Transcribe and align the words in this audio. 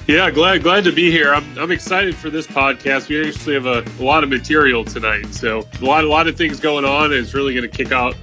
Yeah, 0.07 0.31
glad 0.31 0.63
glad 0.63 0.85
to 0.85 0.93
be 0.93 1.11
here. 1.11 1.35
I'm, 1.35 1.59
I'm 1.59 1.73
excited 1.73 2.15
for 2.15 2.31
this 2.31 2.47
podcast. 2.47 3.09
We 3.09 3.29
actually 3.29 3.55
have 3.55 3.67
a, 3.67 3.85
a 4.01 4.03
lot 4.03 4.23
of 4.23 4.31
material 4.31 4.85
tonight, 4.85 5.35
so 5.35 5.67
a 5.81 5.85
lot 5.85 6.05
a 6.05 6.09
lot 6.09 6.29
of 6.29 6.37
things 6.37 6.61
going 6.61 6.85
on. 6.85 7.13
It's 7.13 7.35
really 7.35 7.53
going 7.53 7.69
to 7.69 7.77
kick 7.77 7.91
out 7.91 8.15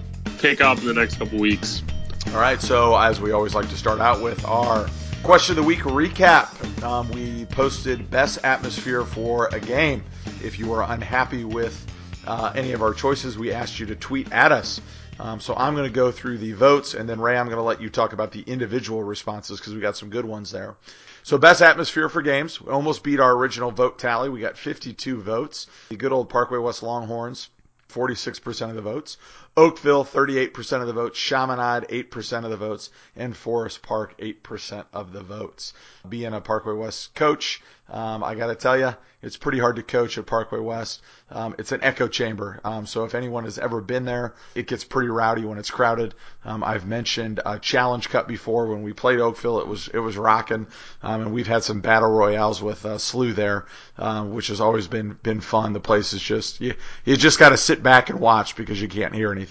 kick 0.43 0.59
off 0.59 0.81
in 0.81 0.87
the 0.87 0.93
next 0.93 1.15
couple 1.15 1.39
weeks. 1.39 1.83
All 2.33 2.33
right, 2.33 2.59
so 2.59 2.97
as 2.97 3.21
we 3.21 3.31
always 3.31 3.55
like 3.55 3.69
to 3.69 3.77
start 3.77 4.01
out 4.01 4.21
with 4.21 4.43
our 4.43 4.89
question 5.23 5.53
of 5.53 5.63
the 5.63 5.65
week 5.65 5.79
recap, 5.83 6.83
um, 6.83 7.09
we 7.11 7.45
posted 7.45 8.11
best 8.11 8.39
atmosphere 8.43 9.05
for 9.05 9.47
a 9.53 9.59
game. 9.61 10.03
If 10.43 10.59
you 10.59 10.67
were 10.67 10.83
unhappy 10.85 11.45
with 11.45 11.87
uh, 12.27 12.51
any 12.57 12.73
of 12.73 12.81
our 12.81 12.93
choices, 12.93 13.37
we 13.37 13.53
asked 13.53 13.79
you 13.79 13.85
to 13.85 13.95
tweet 13.95 14.33
at 14.33 14.51
us. 14.51 14.81
Um, 15.17 15.39
so 15.39 15.55
I'm 15.55 15.75
going 15.75 15.87
to 15.87 15.95
go 15.95 16.11
through 16.11 16.39
the 16.39 16.51
votes, 16.51 16.93
and 16.93 17.07
then 17.07 17.21
Ray, 17.21 17.37
I'm 17.37 17.45
going 17.45 17.55
to 17.55 17.63
let 17.63 17.79
you 17.79 17.89
talk 17.89 18.11
about 18.11 18.33
the 18.33 18.41
individual 18.41 19.01
responses 19.01 19.61
because 19.61 19.73
we 19.73 19.79
got 19.79 19.95
some 19.95 20.09
good 20.09 20.25
ones 20.25 20.51
there. 20.51 20.75
So 21.23 21.37
best 21.37 21.61
atmosphere 21.61 22.09
for 22.09 22.21
games, 22.21 22.59
we 22.59 22.69
almost 22.69 23.01
beat 23.01 23.21
our 23.21 23.31
original 23.31 23.71
vote 23.71 23.97
tally. 23.97 24.27
We 24.27 24.41
got 24.41 24.57
52 24.57 25.21
votes. 25.21 25.67
The 25.87 25.95
good 25.95 26.11
old 26.11 26.27
Parkway 26.27 26.57
West 26.57 26.83
Longhorns, 26.83 27.47
46% 27.93 28.69
of 28.69 28.75
the 28.75 28.81
votes. 28.81 29.17
Oakville, 29.55 30.03
38% 30.03 30.81
of 30.81 30.87
the 30.87 30.93
votes. 30.93 31.19
Chaminade, 31.19 31.83
8% 31.83 32.43
of 32.43 32.49
the 32.49 32.57
votes. 32.57 32.89
And 33.15 33.35
Forest 33.35 33.81
Park, 33.83 34.17
8% 34.17 34.85
of 34.93 35.13
the 35.13 35.21
votes. 35.21 35.73
Being 36.07 36.33
a 36.33 36.41
Parkway 36.41 36.73
West 36.73 37.13
coach, 37.13 37.61
um, 37.89 38.23
I 38.23 38.35
got 38.35 38.47
to 38.47 38.55
tell 38.55 38.77
you, 38.77 38.95
it's 39.21 39.37
pretty 39.37 39.59
hard 39.59 39.75
to 39.77 39.83
coach 39.83 40.17
at 40.17 40.25
Parkway 40.25 40.59
West. 40.59 41.01
Um, 41.29 41.55
it's 41.57 41.71
an 41.71 41.81
echo 41.83 42.07
chamber. 42.07 42.59
Um, 42.63 42.85
so 42.85 43.05
if 43.05 43.15
anyone 43.15 43.45
has 43.45 43.57
ever 43.57 43.81
been 43.81 44.03
there, 44.03 44.33
it 44.55 44.67
gets 44.67 44.83
pretty 44.83 45.09
rowdy 45.09 45.45
when 45.45 45.57
it's 45.57 45.69
crowded. 45.69 46.13
Um, 46.43 46.63
I've 46.63 46.85
mentioned 46.85 47.39
a 47.45 47.59
Challenge 47.59 48.09
Cup 48.09 48.27
before 48.27 48.67
when 48.67 48.83
we 48.83 48.93
played 48.93 49.19
Oakville. 49.19 49.59
It 49.59 49.67
was 49.67 49.87
it 49.87 49.99
was 49.99 50.17
rocking, 50.17 50.67
um, 51.01 51.21
and 51.21 51.33
we've 51.33 51.47
had 51.47 51.63
some 51.63 51.79
battle 51.79 52.09
royales 52.09 52.61
with 52.61 52.85
uh, 52.85 52.95
SLU 52.95 53.33
there, 53.33 53.65
um, 53.97 54.33
which 54.33 54.47
has 54.47 54.59
always 54.59 54.87
been 54.87 55.17
been 55.23 55.39
fun. 55.39 55.71
The 55.73 55.79
place 55.79 56.11
is 56.13 56.21
just 56.21 56.59
you 56.59 56.73
you 57.05 57.15
just 57.15 57.39
got 57.39 57.49
to 57.49 57.57
sit 57.57 57.81
back 57.81 58.09
and 58.09 58.19
watch 58.19 58.55
because 58.55 58.81
you 58.81 58.89
can't 58.89 59.15
hear 59.15 59.31
anything. 59.31 59.42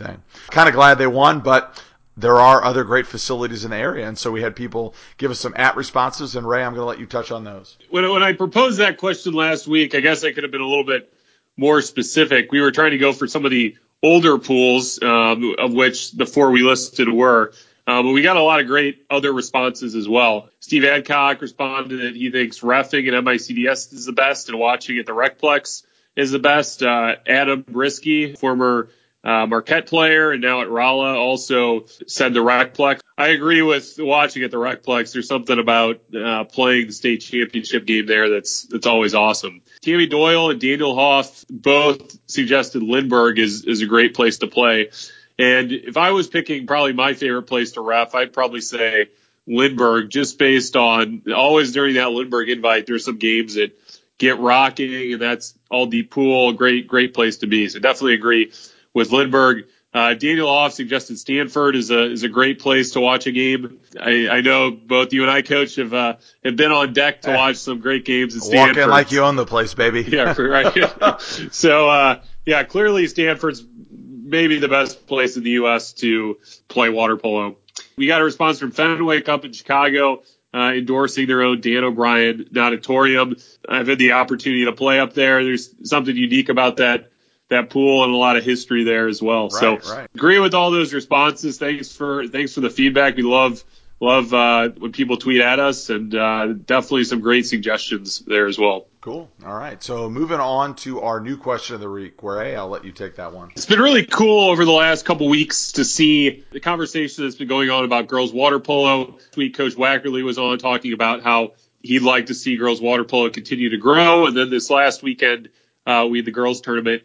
Kind 0.51 0.69
of 0.69 0.75
glad 0.75 0.98
they 0.98 1.07
won, 1.07 1.41
but 1.41 1.83
there 2.17 2.41
are 2.41 2.62
other 2.62 2.85
great 2.85 3.07
facilities 3.07 3.65
in 3.65 3.71
the 3.71 3.77
area. 3.77 4.07
And 4.07 4.19
so 4.19 4.31
we 4.31 4.43
had 4.43 4.55
people 4.55 4.95
give 5.17 5.31
us 5.31 5.41
some 5.41 5.55
at 5.57 5.77
responses. 5.77 6.37
And 6.37 6.47
Ray, 6.47 6.62
I'm 6.62 6.75
going 6.75 6.83
to 6.83 6.87
let 6.87 6.98
you 6.98 7.07
touch 7.07 7.30
on 7.30 7.45
those. 7.45 7.77
When, 7.91 8.08
when 8.11 8.23
I 8.23 8.33
proposed 8.33 8.79
that 8.79 8.98
question 8.98 9.33
last 9.33 9.67
week, 9.67 9.95
I 9.95 10.01
guess 10.01 10.25
I 10.25 10.33
could 10.33 10.42
have 10.42 10.52
been 10.52 10.61
a 10.61 10.69
little 10.69 10.85
bit 10.85 11.13
more 11.57 11.81
specific. 11.81 12.52
We 12.52 12.61
were 12.61 12.70
trying 12.70 12.92
to 12.92 12.98
go 12.98 13.13
for 13.13 13.27
some 13.27 13.45
of 13.45 13.51
the 13.51 13.77
older 14.02 14.39
pools, 14.39 15.01
um, 15.02 15.55
of 15.58 15.73
which 15.73 16.13
the 16.13 16.27
four 16.27 16.51
we 16.51 16.63
listed 16.63 17.08
were. 17.11 17.52
Uh, 17.86 18.02
but 18.02 18.13
we 18.13 18.23
got 18.23 18.36
a 18.36 18.42
lot 18.42 18.61
of 18.61 18.67
great 18.67 19.05
other 19.11 19.33
responses 19.33 19.95
as 19.95 20.08
well. 20.08 20.48
Steve 20.61 20.85
Adcock 20.85 21.41
responded 21.41 22.01
that 22.01 22.14
he 22.14 22.31
thinks 22.31 22.61
refing 22.61 23.08
at 23.08 23.25
MICDS 23.25 23.92
is 23.92 24.07
the 24.07 24.13
best 24.13 24.48
and 24.48 24.58
watching 24.58 24.98
at 24.98 25.07
the 25.07 25.13
Recplex 25.13 25.83
is 26.14 26.31
the 26.31 26.39
best. 26.39 26.83
Uh, 26.83 27.17
Adam 27.27 27.64
Brisky, 27.64 28.39
former 28.39 28.89
uh, 29.24 29.46
Marquette 29.46 29.86
player, 29.86 30.33
and 30.33 30.42
now 30.42 30.62
at 30.62 30.70
Rolla, 30.70 31.14
also 31.14 31.86
said 32.06 32.34
the 32.34 32.40
Recplex. 32.40 33.00
I 33.16 33.28
agree 33.28 33.62
with 33.62 33.94
watching 33.98 34.42
at 34.42 34.50
the 34.50 34.56
Recplex. 34.56 35.12
There's 35.12 35.28
something 35.28 35.58
about 35.58 36.00
uh, 36.14 36.44
playing 36.44 36.88
the 36.88 36.92
state 36.92 37.18
championship 37.18 37.86
game 37.86 38.06
there 38.06 38.28
that's 38.28 38.62
that's 38.64 38.86
always 38.86 39.14
awesome. 39.14 39.62
Tammy 39.80 40.06
Doyle 40.06 40.50
and 40.50 40.60
Daniel 40.60 40.94
Hoff 40.94 41.44
both 41.48 42.18
suggested 42.28 42.83
Lindbergh 42.83 43.38
is 43.38 43.64
is 43.64 43.80
a 43.80 43.86
great 43.86 44.14
place 44.14 44.38
to 44.38 44.48
play. 44.48 44.90
And 45.39 45.72
if 45.72 45.96
I 45.96 46.10
was 46.10 46.28
picking 46.28 46.66
probably 46.66 46.92
my 46.92 47.14
favorite 47.14 47.44
place 47.44 47.72
to 47.72 47.80
ref, 47.80 48.14
I'd 48.14 48.33
probably 48.33 48.60
say 48.60 49.08
Lindbergh, 49.46 50.10
just 50.10 50.39
based 50.39 50.77
on 50.77 51.22
always 51.34 51.72
during 51.72 51.94
that 51.94 52.10
Lindbergh 52.10 52.48
invite, 52.48 52.86
there's 52.86 53.04
some 53.04 53.18
games 53.18 53.54
that 53.54 53.77
get 54.18 54.39
rocking, 54.39 55.12
and 55.12 55.22
that's 55.22 55.56
all 55.70 55.86
deep 55.86 56.10
pool, 56.10 56.52
great 56.52 56.89
great 56.89 57.14
place 57.14 57.39
to 57.39 57.46
be. 57.46 57.68
So 57.68 57.78
definitely 57.78 58.14
agree 58.14 58.52
with 58.95 59.11
Lindbergh. 59.11 59.64
Uh, 59.95 60.14
Daniel 60.14 60.48
Hoff 60.48 60.73
suggested 60.73 61.19
Stanford 61.19 61.77
is 61.77 61.91
a 61.91 62.11
is 62.11 62.23
a 62.23 62.29
great 62.29 62.61
place 62.61 62.92
to 62.92 63.01
watch 63.01 63.27
a 63.27 63.33
game. 63.33 63.79
I, 64.01 64.29
I 64.29 64.41
know 64.41 64.70
both 64.70 65.13
you 65.13 65.23
and 65.23 65.30
I, 65.30 65.42
coach, 65.42 65.77
have 65.77 65.92
uh, 65.92 66.17
have 66.42 66.57
been 66.57 66.73
on 66.73 66.95
deck 66.95 67.23
to 67.23 67.35
watch 67.35 67.57
some 67.57 67.81
great 67.81 68.07
games 68.07 68.35
at 68.35 68.42
Stanford. 68.42 68.77
Walk 68.77 68.85
in 68.85 68.91
like 68.91 69.13
you 69.13 69.20
own 69.20 69.36
the 69.36 69.45
place, 69.45 69.75
baby. 69.75 70.02
yeah, 70.08 70.41
right. 70.41 71.20
so 71.20 71.91
uh, 71.91 72.23
yeah, 72.47 72.64
clearly 72.64 73.07
Stanford's 73.07 73.63
maybe 73.91 74.58
the 74.58 74.69
best 74.69 75.07
place 75.07 75.36
in 75.36 75.42
the 75.45 75.51
U.S. 75.51 75.92
to 75.95 76.39
play 76.69 76.89
water 76.89 77.19
polo. 77.19 77.58
We 77.97 78.07
got 78.07 78.23
a 78.23 78.25
response 78.25 78.58
from 78.58 78.70
Fenway 78.70 79.20
Cup 79.20 79.45
in 79.45 79.52
Chicago. 79.52 80.23
Uh, 80.55 80.75
endorsing 80.75 81.27
their 81.27 81.41
own 81.41 81.63
Dan 81.63 81.83
O'Brien 81.83 82.47
auditorium. 82.58 83.36
I've 83.67 83.89
had 83.89 83.98
the 83.98 84.13
opportunity 84.13 84.67
to 84.67 84.73
play 84.73 85.01
up 85.01 85.14
there. 85.14 85.42
There's 85.42 85.75
something 85.89 86.14
unique 86.14 86.51
about 86.51 86.77
that 86.77 87.11
that 87.52 87.70
pool 87.70 88.05
and 88.05 88.13
a 88.13 88.17
lot 88.17 88.36
of 88.36 88.45
history 88.45 88.85
there 88.85 89.08
as 89.08 89.23
well. 89.23 89.48
Right, 89.48 89.52
so 89.52 89.95
right. 89.95 90.08
agree 90.14 90.39
with 90.39 90.55
all 90.55 90.70
those 90.70 90.92
responses. 90.92 91.58
Thanks 91.58 91.92
for 91.92 92.27
thanks 92.27 92.55
for 92.55 92.61
the 92.61 92.70
feedback. 92.70 93.17
We 93.17 93.23
love 93.23 93.63
love 94.01 94.35
uh, 94.35 94.70
when 94.70 94.92
people 94.92 95.17
tweet 95.17 95.40
at 95.40 95.61
us, 95.61 95.89
and 95.89 96.14
uh, 96.14 96.46
definitely 96.52 97.05
some 97.05 97.20
great 97.20 97.46
suggestions 97.46 98.18
there 98.20 98.46
as 98.46 98.58
well. 98.58 98.86
Cool. 99.01 99.30
All 99.45 99.55
right. 99.55 99.83
So 99.83 100.11
moving 100.11 100.40
on 100.40 100.74
to 100.77 101.01
our 101.01 101.20
new 101.20 101.36
question 101.36 101.74
of 101.74 101.80
the 101.80 101.90
week, 101.90 102.23
where 102.23 102.42
hey, 102.42 102.57
I'll 102.57 102.68
let 102.68 102.85
you 102.85 102.92
take 102.92 103.17
that 103.17 103.33
one. 103.33 103.51
It's 103.52 103.67
been 103.67 103.80
really 103.80 104.05
cool 104.05 104.51
over 104.51 104.64
the 104.64 104.73
last 104.73 105.05
couple 105.05 105.29
weeks 105.29 105.73
to 105.73 105.84
see 105.84 106.45
the 106.52 106.61
conversation 106.61 107.24
that's 107.24 107.36
been 107.36 107.48
going 107.48 107.70
on 107.70 107.84
about 107.84 108.08
girls 108.08 108.33
water 108.33 108.61
polo. 108.61 109.19
Tweet 109.33 109.57
Coach 109.57 109.74
Wackerly 109.74 110.24
was 110.24 110.39
on 110.39 110.58
talking 110.58 110.92
about 110.92 111.23
how 111.23 111.52
he'd 111.83 112.02
like 112.02 112.27
to 112.27 112.34
see 112.34 112.57
girls 112.57 112.80
water 112.80 113.05
polo 113.05 113.30
continue 113.30 113.70
to 113.70 113.79
grow, 113.79 114.27
and 114.27 114.36
then 114.36 114.51
this 114.51 114.70
last 114.70 115.02
weekend 115.02 115.48
uh, 115.86 116.07
we 116.11 116.19
had 116.19 116.24
the 116.24 116.33
girls 116.33 116.61
tournament 116.61 117.02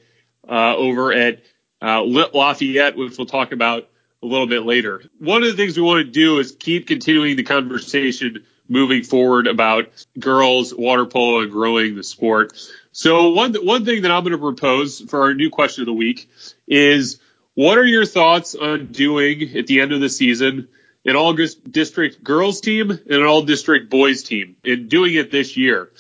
over 0.48 1.12
at 1.14 1.42
uh, 1.82 2.02
Lafayette, 2.02 2.96
which 2.96 3.18
we'll 3.18 3.28
talk 3.28 3.52
about 3.52 3.90
a 4.24 4.26
little 4.26 4.48
bit 4.48 4.64
later. 4.64 5.04
One 5.20 5.44
of 5.44 5.50
the 5.50 5.56
things 5.56 5.78
we 5.78 5.84
want 5.84 6.06
to 6.06 6.12
do 6.12 6.40
is 6.40 6.52
keep 6.52 6.88
continuing 6.88 7.36
the 7.36 7.44
conversation 7.44 8.46
moving 8.68 9.04
forward 9.04 9.48
about 9.48 9.90
girls 10.20 10.74
water 10.74 11.06
polo 11.06 11.42
and 11.42 11.52
growing 11.52 11.96
the 11.96 12.04
sport. 12.04 12.54
So 12.92 13.30
one 13.30 13.54
one 13.56 13.86
thing 13.86 14.02
that 14.02 14.12
I'm 14.12 14.24
going 14.24 14.32
to 14.32 14.38
propose 14.38 15.00
for 15.02 15.22
our 15.22 15.34
new 15.34 15.50
question 15.50 15.84
of 15.84 15.86
the 15.86 15.94
week 15.94 16.30
is 16.68 17.20
what 17.54 17.78
are 17.78 17.86
your 17.86 18.06
thoughts 18.06 18.56
on 18.56 18.88
doing 18.88 19.56
at 19.58 19.68
the 19.68 19.82
end 19.82 19.94
of 19.94 20.02
the 20.02 20.10
season 20.10 20.68
an 21.06 21.16
all 21.16 21.34
district 21.34 22.24
girls 22.24 22.60
team 22.60 22.92
and 22.92 23.02
an 23.08 23.24
all 23.24 23.44
district 23.44 23.90
boys 23.90 24.24
team 24.24 24.58
and 24.66 24.90
doing 24.90 25.14
it 25.14 25.32
this 25.32 25.56
year? 25.56 25.92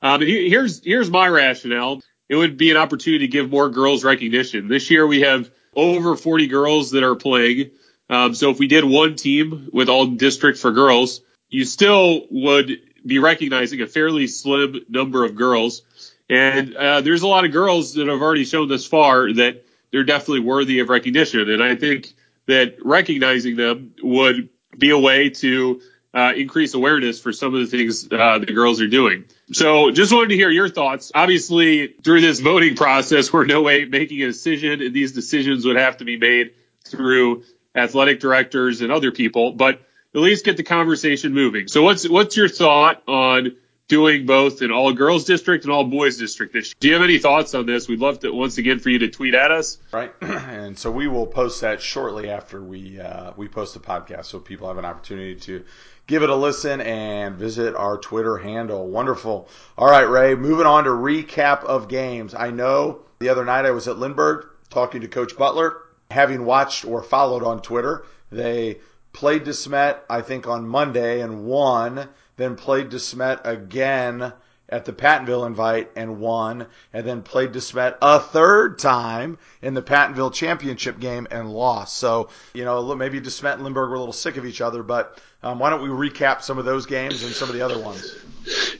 Um, 0.00 0.20
here's 0.20 0.82
here's 0.84 1.10
my 1.10 1.28
rationale 1.28 2.00
it 2.28 2.36
would 2.36 2.56
be 2.56 2.70
an 2.70 2.76
opportunity 2.76 3.26
to 3.26 3.32
give 3.32 3.50
more 3.50 3.70
girls 3.70 4.04
recognition. 4.04 4.68
This 4.68 4.90
year 4.90 5.06
we 5.06 5.22
have 5.22 5.50
over 5.74 6.16
40 6.16 6.46
girls 6.48 6.90
that 6.90 7.04
are 7.04 7.14
playing. 7.14 7.70
Um, 8.10 8.34
so 8.34 8.50
if 8.50 8.58
we 8.58 8.66
did 8.66 8.84
one 8.84 9.16
team 9.16 9.68
with 9.72 9.88
all 9.88 10.06
district 10.06 10.58
for 10.58 10.72
girls, 10.72 11.20
you 11.48 11.64
still 11.64 12.22
would 12.30 12.80
be 13.04 13.18
recognizing 13.18 13.80
a 13.80 13.86
fairly 13.86 14.26
slim 14.26 14.80
number 14.88 15.24
of 15.24 15.34
girls. 15.34 15.82
And 16.28 16.74
uh, 16.74 17.00
there's 17.00 17.22
a 17.22 17.28
lot 17.28 17.44
of 17.44 17.52
girls 17.52 17.94
that 17.94 18.06
have 18.08 18.20
already 18.20 18.44
shown 18.44 18.68
this 18.68 18.86
far 18.86 19.32
that 19.32 19.64
they're 19.90 20.04
definitely 20.04 20.40
worthy 20.40 20.80
of 20.80 20.90
recognition. 20.90 21.48
And 21.48 21.62
I 21.62 21.74
think 21.74 22.12
that 22.46 22.76
recognizing 22.84 23.56
them 23.56 23.94
would 24.02 24.50
be 24.76 24.90
a 24.90 24.98
way 24.98 25.30
to 25.30 25.80
uh, 26.18 26.32
increase 26.34 26.74
awareness 26.74 27.20
for 27.20 27.32
some 27.32 27.54
of 27.54 27.60
the 27.60 27.66
things 27.66 28.08
uh, 28.10 28.38
the 28.38 28.52
girls 28.52 28.80
are 28.80 28.88
doing. 28.88 29.24
So 29.52 29.92
just 29.92 30.12
wanted 30.12 30.30
to 30.30 30.34
hear 30.34 30.50
your 30.50 30.68
thoughts. 30.68 31.12
Obviously, 31.14 31.88
through 31.88 32.22
this 32.22 32.40
voting 32.40 32.74
process, 32.74 33.32
we're 33.32 33.46
no 33.46 33.62
way 33.62 33.84
making 33.84 34.20
a 34.22 34.26
decision, 34.26 34.82
and 34.82 34.92
these 34.92 35.12
decisions 35.12 35.64
would 35.64 35.76
have 35.76 35.98
to 35.98 36.04
be 36.04 36.18
made 36.18 36.54
through 36.84 37.44
athletic 37.72 38.18
directors 38.18 38.80
and 38.80 38.90
other 38.90 39.12
people, 39.12 39.52
but 39.52 39.80
at 40.12 40.20
least 40.20 40.44
get 40.44 40.56
the 40.56 40.64
conversation 40.64 41.34
moving. 41.34 41.68
So 41.68 41.82
what's 41.82 42.08
what's 42.08 42.36
your 42.36 42.48
thought 42.48 43.00
on 43.06 43.52
doing 43.88 44.26
both 44.26 44.60
an 44.60 44.70
all 44.70 44.92
girls 44.92 45.24
district 45.24 45.64
and 45.64 45.72
all 45.72 45.84
boys 45.84 46.18
district 46.18 46.52
this 46.52 46.68
year. 46.68 46.74
Do 46.78 46.88
you 46.88 46.94
have 46.94 47.02
any 47.02 47.18
thoughts 47.18 47.54
on 47.54 47.66
this? 47.66 47.88
We'd 47.88 48.00
love 48.00 48.20
to 48.20 48.30
once 48.30 48.58
again 48.58 48.78
for 48.78 48.90
you 48.90 49.00
to 49.00 49.08
tweet 49.08 49.34
at 49.34 49.50
us. 49.50 49.78
Right, 49.92 50.12
and 50.20 50.78
so 50.78 50.90
we 50.90 51.08
will 51.08 51.26
post 51.26 51.62
that 51.62 51.80
shortly 51.80 52.28
after 52.28 52.62
we 52.62 53.00
uh, 53.00 53.32
we 53.36 53.48
post 53.48 53.74
the 53.74 53.80
podcast, 53.80 54.26
so 54.26 54.38
people 54.38 54.68
have 54.68 54.78
an 54.78 54.84
opportunity 54.84 55.34
to 55.36 55.64
give 56.08 56.24
it 56.24 56.30
a 56.30 56.34
listen 56.34 56.80
and 56.80 57.36
visit 57.36 57.76
our 57.76 57.96
Twitter 57.98 58.38
handle. 58.38 58.88
Wonderful. 58.88 59.48
All 59.76 59.88
right, 59.88 60.08
Ray. 60.08 60.34
Moving 60.34 60.66
on 60.66 60.84
to 60.84 60.90
recap 60.90 61.62
of 61.62 61.86
games. 61.86 62.34
I 62.34 62.50
know 62.50 63.02
the 63.20 63.28
other 63.28 63.44
night 63.44 63.64
I 63.64 63.70
was 63.70 63.86
at 63.86 63.98
Lindbergh 63.98 64.46
talking 64.70 65.02
to 65.02 65.08
Coach 65.08 65.36
Butler, 65.36 65.76
having 66.10 66.44
watched 66.44 66.84
or 66.84 67.02
followed 67.02 67.44
on 67.44 67.62
Twitter. 67.62 68.04
They 68.32 68.80
played 69.12 69.44
DeSmet, 69.44 69.98
I 70.10 70.22
think, 70.22 70.48
on 70.48 70.66
Monday 70.66 71.20
and 71.20 71.44
won 71.44 72.08
then 72.38 72.54
played 72.54 72.88
DeSmet 72.88 73.44
again 73.44 74.32
at 74.68 74.84
the 74.84 74.92
Pattonville 74.92 75.46
invite 75.46 75.90
and 75.96 76.20
won, 76.20 76.66
and 76.92 77.06
then 77.06 77.22
played 77.22 77.52
DeSmet 77.52 77.96
a 78.02 78.20
third 78.20 78.78
time 78.78 79.38
in 79.62 79.74
the 79.74 79.82
Pattonville 79.82 80.32
championship 80.32 81.00
game 81.00 81.26
and 81.30 81.50
lost. 81.50 81.96
So, 81.96 82.28
you 82.52 82.64
know, 82.64 82.94
maybe 82.94 83.20
DeSmet 83.20 83.54
and 83.54 83.64
Lindbergh 83.64 83.90
were 83.90 83.96
a 83.96 83.98
little 83.98 84.12
sick 84.12 84.36
of 84.36 84.44
each 84.44 84.60
other, 84.60 84.82
but 84.82 85.20
um, 85.42 85.58
why 85.58 85.70
don't 85.70 85.82
we 85.82 85.88
recap 85.88 86.42
some 86.42 86.58
of 86.58 86.64
those 86.64 86.86
games 86.86 87.22
and 87.22 87.32
some 87.32 87.48
of 87.48 87.54
the 87.54 87.62
other 87.62 87.78
ones? 87.78 88.14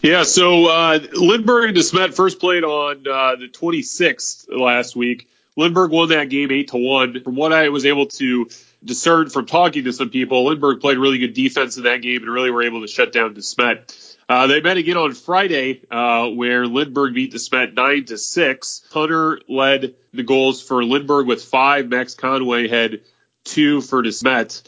Yeah, 0.02 0.22
so 0.22 0.66
uh, 0.66 0.98
Lindbergh 1.12 1.70
and 1.70 1.76
DeSmet 1.76 2.14
first 2.14 2.40
played 2.40 2.64
on 2.64 2.98
uh, 3.06 3.36
the 3.36 3.48
26th 3.48 4.46
last 4.50 4.96
week. 4.96 5.28
Lindbergh 5.56 5.90
won 5.90 6.10
that 6.10 6.28
game 6.28 6.52
eight 6.52 6.68
to 6.68 6.76
one. 6.76 7.20
From 7.22 7.34
what 7.34 7.52
I 7.52 7.68
was 7.70 7.84
able 7.84 8.06
to 8.06 8.48
discern 8.84 9.28
from 9.28 9.46
talking 9.46 9.84
to 9.84 9.92
some 9.92 10.10
people, 10.10 10.44
Lindbergh 10.44 10.80
played 10.80 10.98
really 10.98 11.18
good 11.18 11.34
defense 11.34 11.76
in 11.76 11.82
that 11.84 12.00
game 12.00 12.22
and 12.22 12.30
really 12.30 12.50
were 12.50 12.62
able 12.62 12.82
to 12.82 12.86
shut 12.86 13.12
down 13.12 13.34
DeSmet. 13.34 14.07
Uh, 14.28 14.46
they 14.46 14.60
met 14.60 14.76
again 14.76 14.98
on 14.98 15.14
Friday, 15.14 15.80
uh, 15.90 16.28
where 16.28 16.66
Lindbergh 16.66 17.14
beat 17.14 17.32
the 17.32 17.38
DeSmet 17.38 17.74
nine 17.74 18.04
to 18.06 18.18
six. 18.18 18.82
Hunter 18.92 19.40
led 19.48 19.94
the 20.12 20.22
goals 20.22 20.62
for 20.62 20.84
Lindbergh 20.84 21.26
with 21.26 21.42
five. 21.42 21.88
Max 21.88 22.14
Conway 22.14 22.68
had 22.68 23.00
two 23.44 23.80
for 23.80 24.02
DeSmet. 24.02 24.62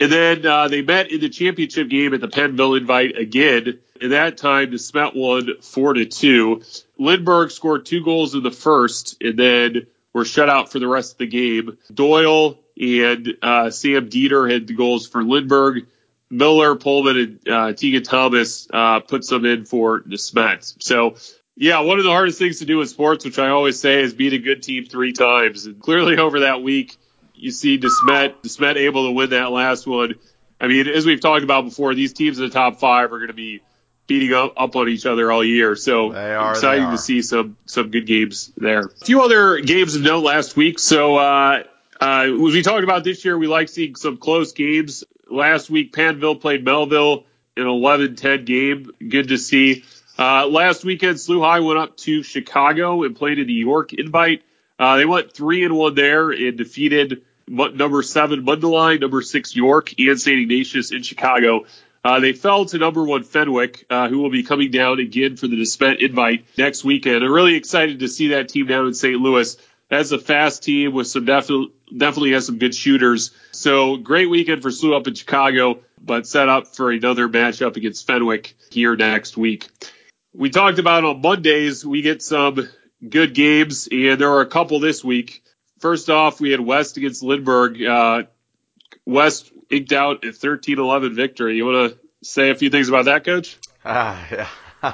And 0.00 0.12
then 0.12 0.46
uh, 0.46 0.68
they 0.68 0.82
met 0.82 1.10
in 1.10 1.20
the 1.20 1.28
championship 1.28 1.88
game 1.88 2.14
at 2.14 2.20
the 2.20 2.28
Pattonville 2.28 2.78
Invite 2.78 3.18
again. 3.18 3.80
And 4.00 4.12
that 4.12 4.36
time, 4.36 4.70
DeSmet 4.70 5.16
won 5.16 5.60
four 5.60 5.94
to 5.94 6.04
two. 6.04 6.62
Lindbergh 6.98 7.50
scored 7.50 7.84
two 7.84 8.04
goals 8.04 8.36
in 8.36 8.44
the 8.44 8.52
first, 8.52 9.16
and 9.20 9.36
then 9.36 9.86
were 10.12 10.24
shut 10.24 10.48
out 10.48 10.70
for 10.70 10.78
the 10.78 10.86
rest 10.86 11.12
of 11.12 11.18
the 11.18 11.26
game. 11.26 11.78
Doyle 11.92 12.60
and 12.80 13.28
uh, 13.42 13.70
Sam 13.70 14.08
Dieter 14.08 14.50
had 14.50 14.68
the 14.68 14.74
goals 14.74 15.08
for 15.08 15.24
Lindbergh. 15.24 15.86
Miller, 16.30 16.76
Pullman, 16.76 17.16
and 17.16 17.48
uh, 17.48 17.72
Tegan 17.72 18.02
Thomas 18.02 18.68
uh, 18.72 19.00
put 19.00 19.24
some 19.24 19.44
in 19.44 19.64
for 19.64 20.00
DeSmet. 20.00 20.82
So, 20.82 21.16
yeah, 21.56 21.80
one 21.80 21.98
of 21.98 22.04
the 22.04 22.10
hardest 22.10 22.38
things 22.38 22.58
to 22.58 22.66
do 22.66 22.80
in 22.80 22.86
sports, 22.86 23.24
which 23.24 23.38
I 23.38 23.48
always 23.48 23.80
say, 23.80 24.02
is 24.02 24.14
beat 24.14 24.32
a 24.32 24.38
good 24.38 24.62
team 24.62 24.84
three 24.84 25.12
times. 25.12 25.66
And 25.66 25.80
clearly, 25.80 26.16
over 26.18 26.40
that 26.40 26.62
week, 26.62 26.96
you 27.34 27.50
see 27.50 27.78
DeSmet, 27.78 28.42
DeSmet 28.42 28.76
able 28.76 29.06
to 29.06 29.12
win 29.12 29.30
that 29.30 29.50
last 29.50 29.86
one. 29.86 30.14
I 30.60 30.66
mean, 30.66 30.88
as 30.88 31.06
we've 31.06 31.20
talked 31.20 31.44
about 31.44 31.64
before, 31.64 31.94
these 31.94 32.12
teams 32.12 32.38
in 32.38 32.44
the 32.44 32.50
top 32.50 32.80
five 32.80 33.12
are 33.12 33.18
going 33.18 33.28
to 33.28 33.34
be 33.34 33.62
beating 34.08 34.32
up, 34.32 34.54
up 34.56 34.74
on 34.74 34.88
each 34.88 35.06
other 35.06 35.30
all 35.30 35.44
year. 35.44 35.76
So 35.76 36.12
are, 36.12 36.50
exciting 36.50 36.90
to 36.90 36.98
see 36.98 37.22
some 37.22 37.56
some 37.66 37.90
good 37.90 38.06
games 38.06 38.50
there. 38.56 38.80
A 38.80 39.04
few 39.04 39.22
other 39.22 39.60
games 39.60 39.94
of 39.94 40.02
note 40.02 40.24
last 40.24 40.56
week. 40.56 40.80
So 40.80 41.16
uh, 41.16 41.62
uh, 42.00 42.24
as 42.24 42.38
we 42.38 42.62
talked 42.62 42.82
about 42.82 43.04
this 43.04 43.24
year, 43.24 43.38
we 43.38 43.46
like 43.46 43.68
seeing 43.68 43.94
some 43.94 44.16
close 44.16 44.52
games. 44.52 45.04
Last 45.30 45.70
week, 45.70 45.92
Pattonville 45.92 46.40
played 46.40 46.64
Mehlville 46.64 47.24
in 47.56 47.64
an 47.64 47.68
11-10 47.68 48.44
game. 48.44 48.90
Good 49.06 49.28
to 49.28 49.38
see. 49.38 49.84
Uh, 50.18 50.46
last 50.46 50.84
weekend, 50.84 51.16
SLU 51.16 51.44
High 51.44 51.60
went 51.60 51.78
up 51.78 51.96
to 51.98 52.22
Chicago 52.22 53.04
and 53.04 53.14
played 53.14 53.38
in 53.38 53.46
the 53.46 53.52
York 53.52 53.92
Invite. 53.92 54.42
Uh, 54.78 54.96
they 54.96 55.04
went 55.04 55.32
three 55.32 55.64
and 55.64 55.76
one 55.76 55.94
there 55.94 56.30
and 56.30 56.56
defeated 56.56 57.22
number 57.48 58.02
seven 58.02 58.44
Mundelein, 58.44 59.00
number 59.00 59.22
six 59.22 59.54
York, 59.54 59.94
and 59.98 60.20
St. 60.20 60.40
Ignatius 60.40 60.92
in 60.92 61.02
Chicago. 61.02 61.66
Uh, 62.04 62.20
they 62.20 62.32
fell 62.32 62.64
to 62.64 62.78
number 62.78 63.04
one 63.04 63.24
Fenwick, 63.24 63.84
uh, 63.90 64.08
who 64.08 64.18
will 64.18 64.30
be 64.30 64.42
coming 64.42 64.70
down 64.70 65.00
again 65.00 65.36
for 65.36 65.48
the 65.48 65.56
DeSmet 65.56 66.00
invite 66.00 66.46
next 66.56 66.84
weekend. 66.84 67.24
I'm 67.24 67.32
really 67.32 67.56
excited 67.56 68.00
to 68.00 68.08
see 68.08 68.28
that 68.28 68.48
team 68.48 68.66
down 68.66 68.86
in 68.86 68.94
St. 68.94 69.20
Louis. 69.20 69.56
That's 69.88 70.12
a 70.12 70.18
fast 70.18 70.62
team 70.62 70.92
with 70.92 71.06
some 71.06 71.24
definitely 71.24 71.72
definitely 71.96 72.32
has 72.32 72.46
some 72.46 72.58
good 72.58 72.74
shooters. 72.74 73.30
So 73.58 73.96
great 73.96 74.30
weekend 74.30 74.62
for 74.62 74.68
SLU 74.68 74.96
up 74.96 75.08
in 75.08 75.14
Chicago, 75.14 75.80
but 76.00 76.28
set 76.28 76.48
up 76.48 76.76
for 76.76 76.92
another 76.92 77.28
matchup 77.28 77.76
against 77.76 78.06
Fenwick 78.06 78.54
here 78.70 78.94
next 78.94 79.36
week. 79.36 79.66
We 80.32 80.50
talked 80.50 80.78
about 80.78 81.02
on 81.02 81.20
Mondays 81.20 81.84
we 81.84 82.02
get 82.02 82.22
some 82.22 82.68
good 83.06 83.34
games, 83.34 83.88
and 83.90 84.20
there 84.20 84.30
are 84.30 84.42
a 84.42 84.46
couple 84.46 84.78
this 84.78 85.02
week. 85.02 85.42
First 85.80 86.08
off, 86.08 86.40
we 86.40 86.52
had 86.52 86.60
West 86.60 86.98
against 86.98 87.24
Lindbergh. 87.24 87.82
Uh, 87.82 88.22
West 89.04 89.50
inked 89.68 89.92
out 89.92 90.22
a 90.22 90.28
13-11 90.28 91.16
victory. 91.16 91.56
You 91.56 91.66
want 91.66 91.92
to 91.92 91.98
say 92.22 92.50
a 92.50 92.54
few 92.54 92.70
things 92.70 92.88
about 92.88 93.06
that, 93.06 93.24
Coach? 93.24 93.58
Ah, 93.84 94.24
yeah. 94.30 94.48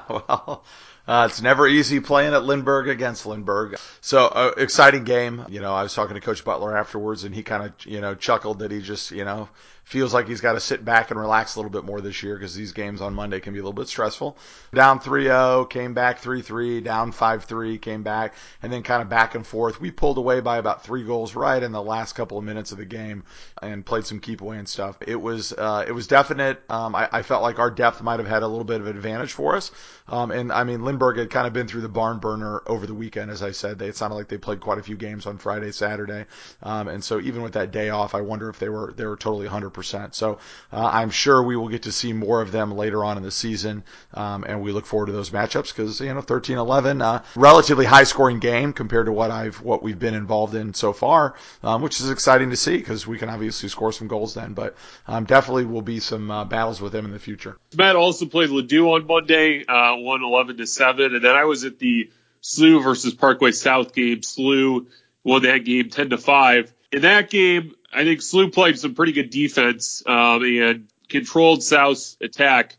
well, 0.08 0.64
uh, 1.06 1.28
it's 1.30 1.42
never 1.42 1.66
easy 1.66 2.00
playing 2.00 2.34
at 2.34 2.44
Lindbergh 2.44 2.88
against 2.88 3.26
Lindbergh. 3.26 3.76
So 4.00 4.26
uh, 4.26 4.52
exciting 4.56 5.04
game. 5.04 5.44
You 5.48 5.60
know, 5.60 5.74
I 5.74 5.82
was 5.82 5.94
talking 5.94 6.14
to 6.14 6.20
Coach 6.20 6.44
Butler 6.44 6.76
afterwards, 6.76 7.24
and 7.24 7.34
he 7.34 7.42
kind 7.42 7.64
of 7.64 7.86
you 7.86 8.00
know 8.00 8.14
chuckled 8.14 8.60
that 8.60 8.70
he 8.70 8.80
just 8.80 9.10
you 9.10 9.24
know 9.24 9.48
feels 9.84 10.14
like 10.14 10.26
he's 10.26 10.40
got 10.40 10.54
to 10.54 10.60
sit 10.60 10.84
back 10.84 11.10
and 11.10 11.20
relax 11.20 11.54
a 11.54 11.58
little 11.58 11.70
bit 11.70 11.84
more 11.84 12.00
this 12.00 12.22
year 12.22 12.34
because 12.34 12.54
these 12.54 12.72
games 12.72 13.00
on 13.00 13.14
Monday 13.14 13.38
can 13.38 13.52
be 13.52 13.58
a 13.58 13.62
little 13.62 13.74
bit 13.74 13.86
stressful. 13.86 14.36
Down 14.72 14.98
3-0, 14.98 15.68
came 15.68 15.92
back 15.92 16.20
3-3, 16.20 16.82
down 16.82 17.12
5-3, 17.12 17.80
came 17.80 18.02
back, 18.02 18.34
and 18.62 18.72
then 18.72 18.82
kind 18.82 19.02
of 19.02 19.08
back 19.10 19.34
and 19.34 19.46
forth. 19.46 19.80
We 19.80 19.90
pulled 19.90 20.16
away 20.16 20.40
by 20.40 20.56
about 20.56 20.82
three 20.82 21.04
goals 21.04 21.34
right 21.34 21.62
in 21.62 21.70
the 21.70 21.82
last 21.82 22.14
couple 22.14 22.38
of 22.38 22.44
minutes 22.44 22.72
of 22.72 22.78
the 22.78 22.86
game 22.86 23.24
and 23.60 23.84
played 23.84 24.06
some 24.06 24.20
keep 24.20 24.40
away 24.40 24.56
and 24.56 24.68
stuff. 24.68 24.96
It 25.06 25.20
was 25.20 25.52
uh, 25.52 25.84
it 25.86 25.92
was 25.92 26.06
definite. 26.06 26.62
Um, 26.70 26.94
I, 26.94 27.08
I 27.12 27.22
felt 27.22 27.42
like 27.42 27.58
our 27.58 27.70
depth 27.70 28.02
might 28.02 28.18
have 28.18 28.28
had 28.28 28.42
a 28.42 28.48
little 28.48 28.64
bit 28.64 28.80
of 28.80 28.86
an 28.86 28.96
advantage 28.96 29.32
for 29.32 29.54
us. 29.54 29.70
Um, 30.08 30.30
and 30.30 30.50
I 30.50 30.64
mean, 30.64 30.84
Lindbergh 30.84 31.18
had 31.18 31.30
kind 31.30 31.46
of 31.46 31.52
been 31.52 31.68
through 31.68 31.82
the 31.82 31.88
barn 31.88 32.18
burner 32.18 32.62
over 32.66 32.86
the 32.86 32.94
weekend, 32.94 33.30
as 33.30 33.42
I 33.42 33.50
said. 33.52 33.78
They, 33.78 33.88
it 33.88 33.96
sounded 33.96 34.16
like 34.16 34.28
they 34.28 34.38
played 34.38 34.60
quite 34.60 34.78
a 34.78 34.82
few 34.82 34.96
games 34.96 35.26
on 35.26 35.38
Friday, 35.38 35.72
Saturday, 35.72 36.26
um, 36.62 36.88
and 36.88 37.02
so 37.04 37.20
even 37.20 37.42
with 37.42 37.52
that 37.52 37.70
day 37.70 37.90
off, 37.90 38.14
I 38.14 38.22
wonder 38.22 38.48
if 38.48 38.58
they 38.58 38.68
were 38.68 38.94
they 38.96 39.04
were 39.04 39.16
totally 39.16 39.46
100%. 39.48 39.73
So 39.82 40.38
uh, 40.72 40.90
I'm 40.92 41.10
sure 41.10 41.42
we 41.42 41.56
will 41.56 41.68
get 41.68 41.82
to 41.82 41.92
see 41.92 42.12
more 42.12 42.40
of 42.40 42.52
them 42.52 42.72
later 42.72 43.04
on 43.04 43.16
in 43.16 43.22
the 43.22 43.30
season, 43.30 43.82
um, 44.14 44.44
and 44.44 44.62
we 44.62 44.72
look 44.72 44.86
forward 44.86 45.06
to 45.06 45.12
those 45.12 45.30
matchups 45.30 45.74
because 45.74 46.00
you 46.00 46.12
know 46.12 46.22
13-11, 46.22 47.02
uh, 47.02 47.22
relatively 47.36 47.84
high 47.84 48.04
scoring 48.04 48.38
game 48.38 48.72
compared 48.72 49.06
to 49.06 49.12
what 49.12 49.30
I've 49.30 49.60
what 49.60 49.82
we've 49.82 49.98
been 49.98 50.14
involved 50.14 50.54
in 50.54 50.74
so 50.74 50.92
far, 50.92 51.34
um, 51.62 51.82
which 51.82 52.00
is 52.00 52.10
exciting 52.10 52.50
to 52.50 52.56
see 52.56 52.76
because 52.76 53.06
we 53.06 53.18
can 53.18 53.28
obviously 53.28 53.68
score 53.68 53.92
some 53.92 54.08
goals 54.08 54.34
then. 54.34 54.54
But 54.54 54.76
um, 55.06 55.24
definitely 55.24 55.64
will 55.64 55.82
be 55.82 56.00
some 56.00 56.30
uh, 56.30 56.44
battles 56.44 56.80
with 56.80 56.92
them 56.92 57.04
in 57.04 57.10
the 57.10 57.18
future. 57.18 57.56
Matt 57.76 57.96
also 57.96 58.26
played 58.26 58.50
Ladue 58.50 58.94
on 58.94 59.06
Monday. 59.06 59.64
Uh, 59.66 59.96
won 59.96 60.22
11 60.22 60.58
to 60.58 60.66
7. 60.66 61.14
And 61.14 61.24
then 61.24 61.34
I 61.34 61.44
was 61.44 61.64
at 61.64 61.78
the 61.78 62.10
SLU 62.42 62.82
versus 62.82 63.14
Parkway 63.14 63.52
South 63.52 63.94
game. 63.94 64.20
SLU 64.20 64.86
won 65.22 65.42
that 65.42 65.64
game 65.64 65.90
10 65.90 66.10
to 66.10 66.18
5. 66.18 66.72
In 66.92 67.02
that 67.02 67.30
game, 67.30 67.74
I 67.94 68.04
think 68.04 68.20
SLU 68.20 68.52
played 68.52 68.78
some 68.78 68.94
pretty 68.94 69.12
good 69.12 69.30
defense 69.30 70.02
um, 70.06 70.42
and 70.42 70.88
controlled 71.08 71.62
South's 71.62 72.16
attack. 72.20 72.76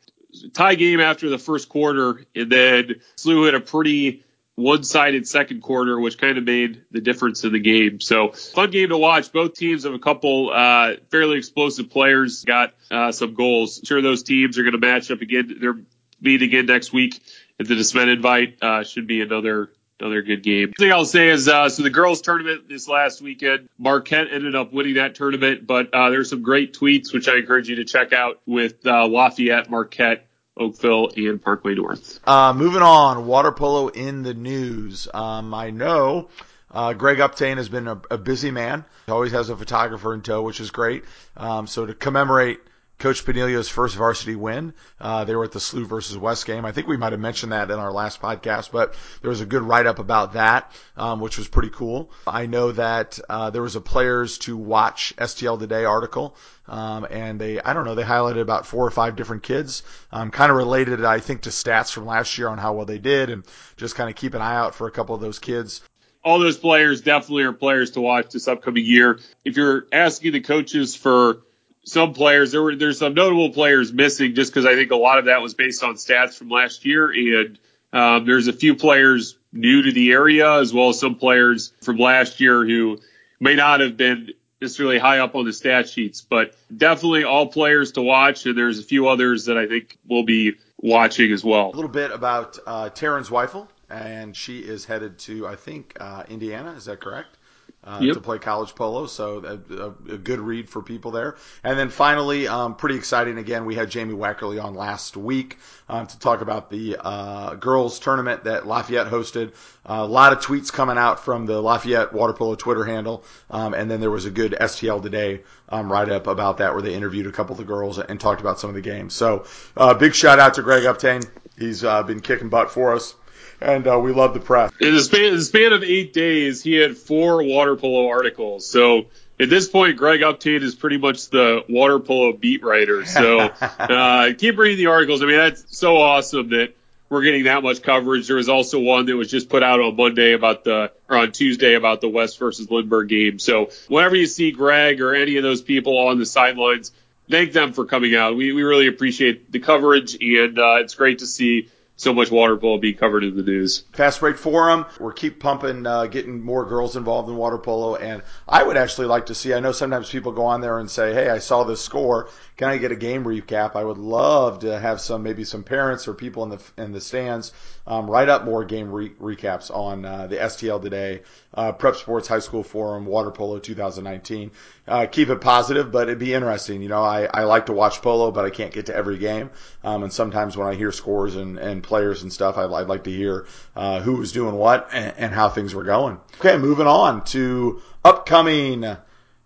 Tie 0.53 0.75
game 0.75 0.99
after 0.99 1.29
the 1.29 1.37
first 1.37 1.69
quarter, 1.69 2.25
and 2.35 2.51
then 2.51 2.95
SLU 3.17 3.45
had 3.45 3.55
a 3.55 3.61
pretty 3.61 4.25
one-sided 4.55 5.27
second 5.27 5.61
quarter, 5.61 5.99
which 5.99 6.17
kind 6.17 6.37
of 6.37 6.43
made 6.43 6.83
the 6.91 7.01
difference 7.01 7.43
in 7.43 7.51
the 7.51 7.59
game. 7.59 7.99
So 7.99 8.31
fun 8.31 8.71
game 8.71 8.89
to 8.89 8.97
watch. 8.97 9.31
Both 9.31 9.53
teams 9.53 9.83
have 9.83 9.93
a 9.93 9.99
couple 9.99 10.51
uh, 10.53 10.95
fairly 11.11 11.37
explosive 11.37 11.89
players, 11.89 12.43
got 12.43 12.73
uh, 12.89 13.11
some 13.11 13.33
goals. 13.33 13.81
sure, 13.83 14.01
those 14.01 14.23
teams 14.23 14.57
are 14.57 14.63
going 14.63 14.73
to 14.73 14.79
match 14.79 15.11
up 15.11 15.21
again. 15.21 15.57
They're 15.59 15.79
meeting 16.21 16.49
again 16.49 16.65
next 16.65 16.93
week 16.93 17.21
at 17.59 17.67
the 17.67 17.75
DeSmet 17.75 18.11
invite. 18.11 18.57
Uh, 18.61 18.83
should 18.83 19.07
be 19.07 19.21
another 19.21 19.71
another 19.99 20.21
good 20.21 20.43
game. 20.43 20.73
The 20.77 20.85
thing 20.85 20.91
I'll 20.91 21.05
say 21.05 21.29
is, 21.29 21.47
uh, 21.47 21.69
so 21.69 21.83
the 21.83 21.89
girls 21.89 22.21
tournament 22.21 22.67
this 22.67 22.87
last 22.87 23.21
weekend, 23.21 23.69
Marquette 23.77 24.27
ended 24.31 24.55
up 24.55 24.73
winning 24.73 24.95
that 24.95 25.15
tournament, 25.15 25.65
but 25.65 25.93
uh, 25.93 26.09
there's 26.09 26.29
some 26.29 26.41
great 26.41 26.73
tweets 26.73 27.13
which 27.13 27.27
I 27.27 27.37
encourage 27.37 27.69
you 27.69 27.77
to 27.77 27.85
check 27.85 28.13
out 28.13 28.41
with 28.45 28.85
uh, 28.85 29.07
Lafayette, 29.07 29.69
Marquette, 29.69 30.27
Oakville, 30.57 31.11
and 31.15 31.41
Parkway 31.41 31.75
North. 31.75 32.19
Uh, 32.27 32.53
moving 32.53 32.81
on, 32.81 33.25
water 33.25 33.51
polo 33.51 33.87
in 33.87 34.23
the 34.23 34.33
news. 34.33 35.07
Um, 35.13 35.53
I 35.53 35.71
know. 35.71 36.29
Uh, 36.71 36.93
Greg 36.93 37.19
Uptain 37.19 37.57
has 37.57 37.69
been 37.69 37.87
a, 37.87 38.01
a, 38.11 38.17
busy 38.17 38.51
man. 38.51 38.83
He 39.05 39.11
always 39.11 39.31
has 39.31 39.49
a 39.49 39.55
photographer 39.55 40.13
in 40.13 40.21
tow, 40.21 40.41
which 40.41 40.59
is 40.59 40.71
great. 40.71 41.05
Um, 41.37 41.67
so 41.67 41.85
to 41.85 41.93
commemorate 41.93 42.59
Coach 42.97 43.25
Paniglia's 43.25 43.67
first 43.67 43.95
varsity 43.95 44.35
win. 44.35 44.73
Uh, 44.99 45.25
they 45.25 45.35
were 45.35 45.43
at 45.43 45.51
the 45.51 45.59
SLU 45.59 45.85
versus 45.85 46.17
West 46.17 46.45
game. 46.45 46.63
I 46.63 46.71
think 46.71 46.87
we 46.87 46.95
might 46.95 47.11
have 47.11 47.19
mentioned 47.19 47.51
that 47.51 47.69
in 47.69 47.77
our 47.77 47.91
last 47.91 48.21
podcast, 48.21 48.71
but 48.71 48.95
there 49.21 49.29
was 49.29 49.41
a 49.41 49.45
good 49.45 49.61
write 49.61 49.85
up 49.85 49.99
about 49.99 50.33
that, 50.33 50.71
um, 50.95 51.19
which 51.19 51.37
was 51.37 51.47
pretty 51.47 51.69
cool. 51.69 52.11
I 52.25 52.45
know 52.45 52.71
that 52.71 53.19
uh, 53.29 53.49
there 53.49 53.61
was 53.61 53.75
a 53.75 53.81
players 53.81 54.37
to 54.39 54.55
watch 54.55 55.13
STL 55.17 55.59
Today 55.59 55.83
article, 55.83 56.37
um, 56.67 57.05
and 57.09 57.39
they 57.39 57.59
I 57.59 57.73
don't 57.73 57.85
know 57.85 57.95
they 57.95 58.03
highlighted 58.03 58.41
about 58.41 58.65
four 58.65 58.87
or 58.87 58.91
five 58.91 59.15
different 59.15 59.43
kids, 59.43 59.83
um, 60.11 60.31
kind 60.31 60.49
of 60.49 60.57
related 60.57 61.03
I 61.03 61.19
think 61.19 61.41
to 61.41 61.49
stats 61.49 61.91
from 61.91 62.05
last 62.05 62.37
year 62.37 62.47
on 62.47 62.57
how 62.57 62.73
well 62.73 62.85
they 62.85 62.99
did, 62.99 63.29
and 63.29 63.43
just 63.75 63.95
kind 63.95 64.09
of 64.09 64.15
keep 64.15 64.33
an 64.33 64.41
eye 64.41 64.55
out 64.55 64.73
for 64.73 64.87
a 64.87 64.91
couple 64.91 65.15
of 65.15 65.21
those 65.21 65.39
kids 65.39 65.81
all 66.25 66.39
those 66.39 66.57
players 66.57 67.01
definitely 67.01 67.43
are 67.43 67.53
players 67.53 67.91
to 67.91 68.01
watch 68.01 68.31
this 68.31 68.47
upcoming 68.47 68.83
year. 68.83 69.19
If 69.45 69.55
you're 69.55 69.85
asking 69.91 70.31
the 70.31 70.41
coaches 70.41 70.95
for 70.95 71.44
some 71.85 72.13
players, 72.13 72.51
there 72.51 72.61
were 72.61 72.75
there's 72.75 72.99
some 72.99 73.13
notable 73.13 73.51
players 73.51 73.93
missing 73.93 74.35
just 74.35 74.51
because 74.51 74.65
I 74.65 74.75
think 74.75 74.91
a 74.91 74.95
lot 74.95 75.19
of 75.19 75.25
that 75.25 75.41
was 75.41 75.53
based 75.53 75.83
on 75.83 75.95
stats 75.95 76.37
from 76.37 76.49
last 76.49 76.85
year, 76.85 77.11
and 77.11 77.59
um, 77.93 78.25
there's 78.25 78.47
a 78.47 78.53
few 78.53 78.75
players 78.75 79.37
new 79.53 79.83
to 79.83 79.91
the 79.91 80.11
area 80.11 80.59
as 80.59 80.73
well 80.73 80.89
as 80.89 80.99
some 80.99 81.15
players 81.15 81.71
from 81.81 81.97
last 81.97 82.41
year 82.41 82.65
who 82.65 82.99
may 83.39 83.55
not 83.55 83.79
have 83.79 83.95
been 83.95 84.31
necessarily 84.59 84.97
high 84.97 85.19
up 85.19 85.35
on 85.35 85.45
the 85.45 85.53
stat 85.53 85.87
sheets, 85.87 86.21
but 86.21 86.55
definitely 86.75 87.23
all 87.23 87.47
players 87.47 87.93
to 87.93 88.01
watch, 88.01 88.45
and 88.45 88.57
there's 88.57 88.79
a 88.79 88.83
few 88.83 89.07
others 89.07 89.45
that 89.45 89.57
I 89.57 89.67
think 89.67 89.97
we'll 90.07 90.23
be 90.23 90.55
watching 90.77 91.31
as 91.31 91.43
well. 91.43 91.69
A 91.69 91.75
little 91.75 91.87
bit 91.89 92.11
about 92.11 92.57
uh, 92.65 92.89
Taryn 92.89 93.25
Zweifel 93.25 93.67
and 93.89 94.35
she 94.35 94.59
is 94.59 94.85
headed 94.85 95.19
to 95.19 95.47
I 95.47 95.55
think 95.55 95.95
uh, 95.99 96.23
Indiana. 96.27 96.71
Is 96.73 96.85
that 96.85 96.99
correct? 96.99 97.37
Uh, 97.85 97.99
yep. 98.01 98.15
to 98.15 98.19
play 98.19 98.39
college 98.39 98.73
polo. 98.73 99.05
So 99.05 99.45
a, 99.45 100.13
a, 100.13 100.17
good 100.17 100.39
read 100.39 100.67
for 100.67 100.81
people 100.81 101.11
there. 101.11 101.35
And 101.63 101.77
then 101.77 101.89
finally, 101.89 102.47
um, 102.47 102.75
pretty 102.75 102.95
exciting 102.95 103.37
again, 103.37 103.63
we 103.63 103.75
had 103.75 103.91
Jamie 103.91 104.15
Wackerly 104.15 104.59
on 104.63 104.73
last 104.73 105.15
week 105.15 105.59
um, 105.87 106.07
to 106.07 106.17
talk 106.17 106.41
about 106.41 106.71
the 106.71 106.97
uh, 106.99 107.53
girls 107.53 107.99
tournament 107.99 108.45
that 108.45 108.65
Lafayette 108.65 109.05
hosted. 109.05 109.53
Uh, 109.85 109.99
a 109.99 110.07
lot 110.07 110.33
of 110.33 110.39
tweets 110.39 110.73
coming 110.73 110.97
out 110.97 111.23
from 111.23 111.45
the 111.45 111.61
Lafayette 111.61 112.11
water 112.11 112.33
polo 112.33 112.55
Twitter 112.55 112.83
handle, 112.83 113.23
um, 113.51 113.75
and 113.75 113.91
then 113.91 113.99
there 113.99 114.09
was 114.09 114.25
a 114.25 114.31
good 114.31 114.57
STL 114.59 114.99
today 115.03 115.43
um, 115.69 115.91
write 115.91 116.09
up 116.09 116.25
about 116.25 116.57
that 116.57 116.73
where 116.73 116.81
they 116.81 116.95
interviewed 116.95 117.27
a 117.27 117.31
couple 117.31 117.53
of 117.53 117.59
the 117.59 117.65
girls 117.65 117.99
and 117.99 118.19
talked 118.19 118.41
about 118.41 118.59
some 118.59 118.71
of 118.71 118.75
the 118.75 118.81
games. 118.81 119.13
So 119.13 119.45
uh, 119.77 119.93
big 119.93 120.15
shout 120.15 120.39
out 120.39 120.55
to 120.55 120.63
Greg 120.63 120.85
Uptain. 120.85 121.23
He's 121.55 121.83
uh, 121.83 122.01
been 122.01 122.19
kicking 122.19 122.49
butt 122.49 122.71
for 122.71 122.93
us 122.93 123.13
and 123.61 123.87
uh, 123.87 123.99
we 123.99 124.11
love 124.11 124.33
the 124.33 124.39
press. 124.39 124.71
In 124.79 124.93
the 124.93 125.01
span, 125.01 125.25
in 125.25 125.35
the 125.35 125.41
span 125.43 125.73
of 125.73 125.83
eight 125.83 126.13
days, 126.13 126.61
he 126.61 126.73
had 126.73 126.97
four 126.97 127.43
water 127.43 127.75
polo 127.75 128.09
articles. 128.09 128.67
So 128.67 129.05
at 129.39 129.49
this 129.49 129.67
point, 129.67 129.97
Greg 129.97 130.21
Uptain 130.21 130.61
is 130.61 130.75
pretty 130.75 130.97
much 130.97 131.29
the 131.29 131.63
water 131.67 131.99
polo 131.99 132.33
beat 132.33 132.63
writer. 132.63 133.05
So 133.05 133.39
uh, 133.61 134.33
keep 134.37 134.57
reading 134.57 134.77
the 134.77 134.87
articles. 134.87 135.21
I 135.21 135.25
mean, 135.25 135.37
that's 135.37 135.77
so 135.77 135.97
awesome 135.97 136.49
that 136.49 136.73
we're 137.09 137.21
getting 137.21 137.43
that 137.43 137.63
much 137.63 137.81
coverage. 137.81 138.27
There 138.27 138.37
was 138.37 138.49
also 138.49 138.79
one 138.79 139.05
that 139.05 139.15
was 139.15 139.29
just 139.29 139.49
put 139.49 139.63
out 139.63 139.79
on 139.79 139.95
Monday 139.95 140.33
about 140.33 140.63
the, 140.63 140.91
or 141.09 141.17
on 141.17 141.31
Tuesday 141.31 141.75
about 141.75 142.01
the 142.01 142.09
West 142.09 142.39
versus 142.39 142.69
Lindbergh 142.71 143.09
game. 143.09 143.39
So 143.39 143.69
whenever 143.87 144.15
you 144.15 144.25
see 144.25 144.51
Greg 144.51 145.01
or 145.01 145.13
any 145.13 145.37
of 145.37 145.43
those 145.43 145.61
people 145.61 145.97
on 145.97 146.17
the 146.17 146.25
sidelines, 146.25 146.91
thank 147.29 147.51
them 147.51 147.73
for 147.73 147.85
coming 147.85 148.15
out. 148.15 148.35
We, 148.35 148.53
we 148.53 148.63
really 148.63 148.87
appreciate 148.87 149.51
the 149.51 149.59
coverage, 149.59 150.15
and 150.19 150.57
uh, 150.57 150.77
it's 150.79 150.95
great 150.95 151.19
to 151.19 151.27
see 151.27 151.69
so 151.97 152.13
much 152.13 152.29
water 152.29 152.57
polo 152.57 152.77
being 152.77 152.95
covered 152.95 153.23
in 153.23 153.35
the 153.35 153.43
news. 153.43 153.83
Fast 153.93 154.19
Break 154.19 154.37
Forum, 154.37 154.85
we're 154.99 155.13
keep 155.13 155.39
pumping, 155.39 155.87
uh, 155.87 156.05
getting 156.07 156.43
more 156.43 156.65
girls 156.65 156.97
involved 156.97 157.29
in 157.29 157.37
water 157.37 157.57
polo, 157.57 157.95
and 157.95 158.21
I 158.47 158.63
would 158.63 158.77
actually 158.77 159.07
like 159.07 159.27
to 159.27 159.35
see. 159.35 159.53
I 159.53 159.59
know 159.59 159.71
sometimes 159.71 160.09
people 160.09 160.31
go 160.31 160.45
on 160.45 160.61
there 160.61 160.79
and 160.79 160.89
say, 160.89 161.13
"Hey, 161.13 161.29
I 161.29 161.39
saw 161.39 161.63
this 161.63 161.81
score. 161.81 162.29
Can 162.57 162.69
I 162.69 162.77
get 162.77 162.91
a 162.91 162.95
game 162.95 163.23
recap?" 163.23 163.75
I 163.75 163.83
would 163.83 163.97
love 163.97 164.59
to 164.59 164.77
have 164.77 164.99
some, 164.99 165.23
maybe 165.23 165.43
some 165.43 165.63
parents 165.63 166.07
or 166.07 166.13
people 166.13 166.43
in 166.43 166.49
the 166.49 166.61
in 166.77 166.91
the 166.91 167.01
stands 167.01 167.53
um, 167.87 168.09
write 168.09 168.29
up 168.29 168.45
more 168.45 168.63
game 168.63 168.91
re- 168.91 169.13
recaps 169.21 169.73
on 169.73 170.05
uh, 170.05 170.27
the 170.27 170.37
STL 170.37 170.81
today, 170.81 171.21
uh, 171.53 171.71
Prep 171.71 171.95
Sports 171.95 172.27
High 172.27 172.39
School 172.39 172.63
Forum, 172.63 173.05
Water 173.05 173.31
Polo 173.31 173.59
2019. 173.59 174.51
Uh, 174.87 175.05
keep 175.05 175.29
it 175.29 175.41
positive, 175.41 175.91
but 175.91 176.07
it'd 176.07 176.19
be 176.19 176.33
interesting. 176.33 176.81
You 176.81 176.89
know, 176.89 177.03
I, 177.03 177.27
I 177.31 177.43
like 177.43 177.67
to 177.67 177.73
watch 177.73 178.01
polo, 178.01 178.31
but 178.31 178.45
I 178.45 178.49
can't 178.49 178.73
get 178.73 178.87
to 178.87 178.95
every 178.95 179.17
game. 179.17 179.51
Um, 179.83 180.03
and 180.03 180.11
sometimes 180.11 180.57
when 180.57 180.67
I 180.67 180.75
hear 180.75 180.91
scores 180.91 181.35
and, 181.35 181.57
and 181.57 181.83
players 181.85 182.23
and 182.23 182.31
stuff, 182.31 182.57
I'd, 182.57 182.71
I'd 182.71 182.87
like 182.87 183.03
to 183.05 183.11
hear 183.11 183.45
uh, 183.75 184.01
who 184.01 184.13
was 184.17 184.31
doing 184.31 184.55
what 184.55 184.89
and, 184.91 185.13
and 185.17 185.33
how 185.33 185.49
things 185.49 185.73
were 185.73 185.83
going. 185.83 186.19
Okay, 186.39 186.57
moving 186.57 186.87
on 186.87 187.23
to 187.25 187.81
upcoming 188.03 188.97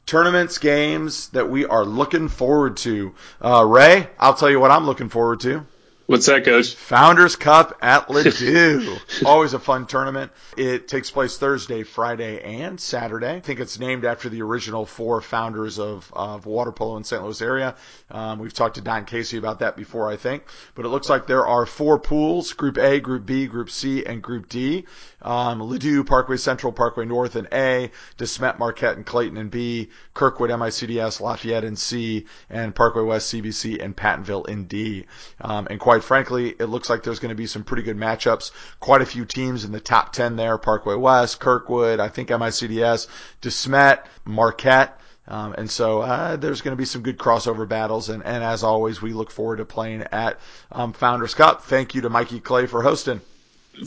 tournaments, 0.05 0.57
games 0.57 1.29
that 1.29 1.49
we 1.49 1.65
are 1.65 1.85
looking 1.85 2.27
forward 2.27 2.77
to. 2.77 3.13
Uh, 3.39 3.63
Ray, 3.63 4.09
I'll 4.17 4.33
tell 4.33 4.49
you 4.49 4.59
what 4.59 4.71
I'm 4.71 4.85
looking 4.85 5.09
forward 5.09 5.39
to. 5.41 5.65
What's 6.09 6.25
that, 6.25 6.43
Coach? 6.43 6.73
Founders 6.73 7.35
Cup 7.35 7.77
at 7.83 8.07
Ladue. 8.09 9.23
Always 9.23 9.53
a 9.53 9.59
fun 9.59 9.85
tournament. 9.85 10.31
It 10.57 10.87
takes 10.87 11.11
place 11.11 11.37
Thursday, 11.37 11.83
Friday, 11.83 12.41
and 12.41 12.81
Saturday. 12.81 13.35
I 13.35 13.41
think 13.41 13.59
it's 13.59 13.77
named 13.77 14.05
after 14.05 14.27
the 14.27 14.41
original 14.41 14.87
four 14.87 15.21
founders 15.21 15.77
of, 15.77 16.11
of 16.11 16.47
water 16.47 16.71
polo 16.71 16.97
in 16.97 17.03
St. 17.03 17.21
Louis 17.21 17.39
area. 17.43 17.75
Um, 18.09 18.39
we've 18.39 18.55
talked 18.55 18.73
to 18.77 18.81
Don 18.81 19.05
Casey 19.05 19.37
about 19.37 19.59
that 19.59 19.77
before, 19.77 20.09
I 20.09 20.17
think. 20.17 20.45
But 20.73 20.85
it 20.85 20.89
looks 20.89 21.09
like 21.09 21.27
there 21.27 21.45
are 21.45 21.67
four 21.67 21.99
pools: 21.99 22.53
Group 22.53 22.79
A, 22.79 22.99
Group 22.99 23.27
B, 23.27 23.45
Group 23.45 23.69
C, 23.69 24.03
and 24.03 24.23
Group 24.23 24.49
D. 24.49 24.87
Um, 25.21 25.59
Ladue, 25.59 26.05
Parkway 26.05 26.37
Central, 26.37 26.71
Parkway 26.71 27.05
North 27.05 27.35
in 27.35 27.47
A, 27.51 27.91
DeSmet, 28.17 28.57
Marquette, 28.57 28.95
and 28.95 29.05
Clayton 29.05 29.37
in 29.37 29.49
B, 29.49 29.89
Kirkwood, 30.13 30.49
MICDS, 30.49 31.19
Lafayette 31.19 31.63
in 31.63 31.75
C, 31.75 32.25
and 32.49 32.73
Parkway 32.73 33.03
West, 33.03 33.33
CBC, 33.33 33.83
and 33.83 33.95
Pattonville 33.95 34.47
in 34.47 34.65
D. 34.65 35.05
Um, 35.41 35.67
and 35.69 35.79
quite 35.79 36.03
frankly, 36.03 36.55
it 36.59 36.65
looks 36.65 36.89
like 36.89 37.03
there's 37.03 37.19
going 37.19 37.29
to 37.29 37.35
be 37.35 37.47
some 37.47 37.63
pretty 37.63 37.83
good 37.83 37.97
matchups. 37.97 38.51
Quite 38.79 39.01
a 39.01 39.05
few 39.05 39.25
teams 39.25 39.65
in 39.65 39.71
the 39.71 39.79
top 39.79 40.13
10 40.13 40.35
there, 40.35 40.57
Parkway 40.57 40.95
West, 40.95 41.39
Kirkwood, 41.39 41.99
I 41.99 42.07
think 42.07 42.29
MICDS, 42.29 43.07
DeSmet, 43.41 44.05
Marquette. 44.25 44.99
Um, 45.27 45.53
and 45.57 45.69
so 45.69 46.01
uh, 46.01 46.37
there's 46.37 46.61
going 46.61 46.75
to 46.75 46.77
be 46.77 46.85
some 46.85 47.03
good 47.03 47.19
crossover 47.19 47.67
battles. 47.67 48.09
And, 48.09 48.25
and 48.25 48.43
as 48.43 48.63
always, 48.63 49.01
we 49.01 49.13
look 49.13 49.29
forward 49.29 49.57
to 49.57 49.65
playing 49.65 50.03
at 50.11 50.39
um, 50.71 50.93
Founders 50.93 51.35
Cup. 51.35 51.63
Thank 51.63 51.93
you 51.93 52.01
to 52.01 52.09
Mikey 52.09 52.39
Clay 52.39 52.65
for 52.65 52.81
hosting. 52.81 53.21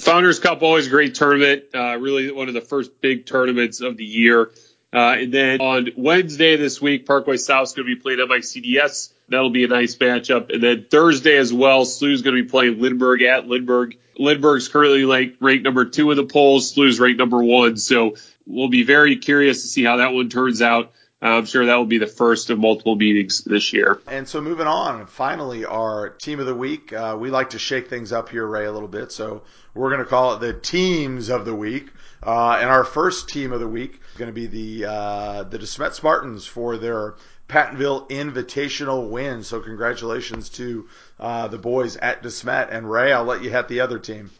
Founders 0.00 0.38
Cup 0.38 0.62
always 0.62 0.86
a 0.86 0.90
great 0.90 1.14
tournament. 1.14 1.64
Uh, 1.74 1.96
really 1.98 2.30
one 2.30 2.48
of 2.48 2.54
the 2.54 2.60
first 2.60 3.00
big 3.00 3.26
tournaments 3.26 3.80
of 3.80 3.96
the 3.96 4.04
year. 4.04 4.50
Uh, 4.92 5.16
and 5.18 5.32
then 5.32 5.60
on 5.60 5.88
Wednesday 5.96 6.56
this 6.56 6.80
week, 6.80 7.06
Parkway 7.06 7.38
South 7.38 7.68
is 7.68 7.72
going 7.72 7.88
to 7.88 7.94
be 7.94 8.00
playing 8.00 8.18
MICDS. 8.18 9.10
That'll 9.28 9.50
be 9.50 9.64
a 9.64 9.68
nice 9.68 9.96
matchup. 9.96 10.52
And 10.52 10.62
then 10.62 10.86
Thursday 10.90 11.38
as 11.38 11.52
well, 11.52 11.86
SLU's 11.86 12.20
going 12.20 12.36
to 12.36 12.42
be 12.42 12.48
playing 12.48 12.80
Lindbergh 12.80 13.22
at 13.22 13.46
Lindbergh. 13.46 13.96
Lindbergh's 14.18 14.68
currently 14.68 15.06
like 15.06 15.36
ranked 15.40 15.64
number 15.64 15.86
two 15.86 16.10
in 16.10 16.18
the 16.18 16.26
polls. 16.26 16.74
SLU's 16.74 17.00
ranked 17.00 17.18
number 17.18 17.42
one. 17.42 17.78
So 17.78 18.16
we'll 18.46 18.68
be 18.68 18.82
very 18.82 19.16
curious 19.16 19.62
to 19.62 19.68
see 19.68 19.84
how 19.84 19.96
that 19.96 20.12
one 20.12 20.28
turns 20.28 20.60
out. 20.60 20.92
I'm 21.22 21.46
sure 21.46 21.66
that 21.66 21.76
will 21.76 21.84
be 21.84 21.98
the 21.98 22.08
first 22.08 22.50
of 22.50 22.58
multiple 22.58 22.96
meetings 22.96 23.44
this 23.44 23.72
year. 23.72 24.00
And 24.08 24.28
so 24.28 24.40
moving 24.40 24.66
on, 24.66 25.06
finally, 25.06 25.64
our 25.64 26.10
team 26.10 26.40
of 26.40 26.46
the 26.46 26.54
week. 26.54 26.92
Uh, 26.92 27.16
we 27.18 27.30
like 27.30 27.50
to 27.50 27.60
shake 27.60 27.88
things 27.88 28.12
up 28.12 28.28
here, 28.28 28.44
Ray, 28.44 28.64
a 28.64 28.72
little 28.72 28.88
bit. 28.88 29.12
So 29.12 29.42
we're 29.72 29.90
going 29.90 30.02
to 30.02 30.10
call 30.10 30.34
it 30.34 30.40
the 30.40 30.52
teams 30.52 31.28
of 31.28 31.44
the 31.44 31.54
week. 31.54 31.90
Uh, 32.24 32.58
and 32.60 32.68
our 32.68 32.82
first 32.82 33.28
team 33.28 33.52
of 33.52 33.60
the 33.60 33.68
week 33.68 34.00
is 34.10 34.18
going 34.18 34.30
to 34.30 34.34
be 34.34 34.46
the 34.46 34.90
uh, 34.90 35.42
the 35.44 35.58
DeSmet 35.58 35.94
Spartans 35.94 36.44
for 36.44 36.76
their 36.76 37.14
Pattonville 37.48 38.08
Invitational 38.08 39.08
win. 39.08 39.44
So 39.44 39.60
congratulations 39.60 40.48
to 40.50 40.88
uh, 41.20 41.46
the 41.48 41.58
boys 41.58 41.96
at 41.96 42.22
DeSmet. 42.22 42.68
And 42.72 42.90
Ray, 42.90 43.12
I'll 43.12 43.24
let 43.24 43.44
you 43.44 43.50
hit 43.50 43.68
the 43.68 43.80
other 43.80 44.00
team. 44.00 44.30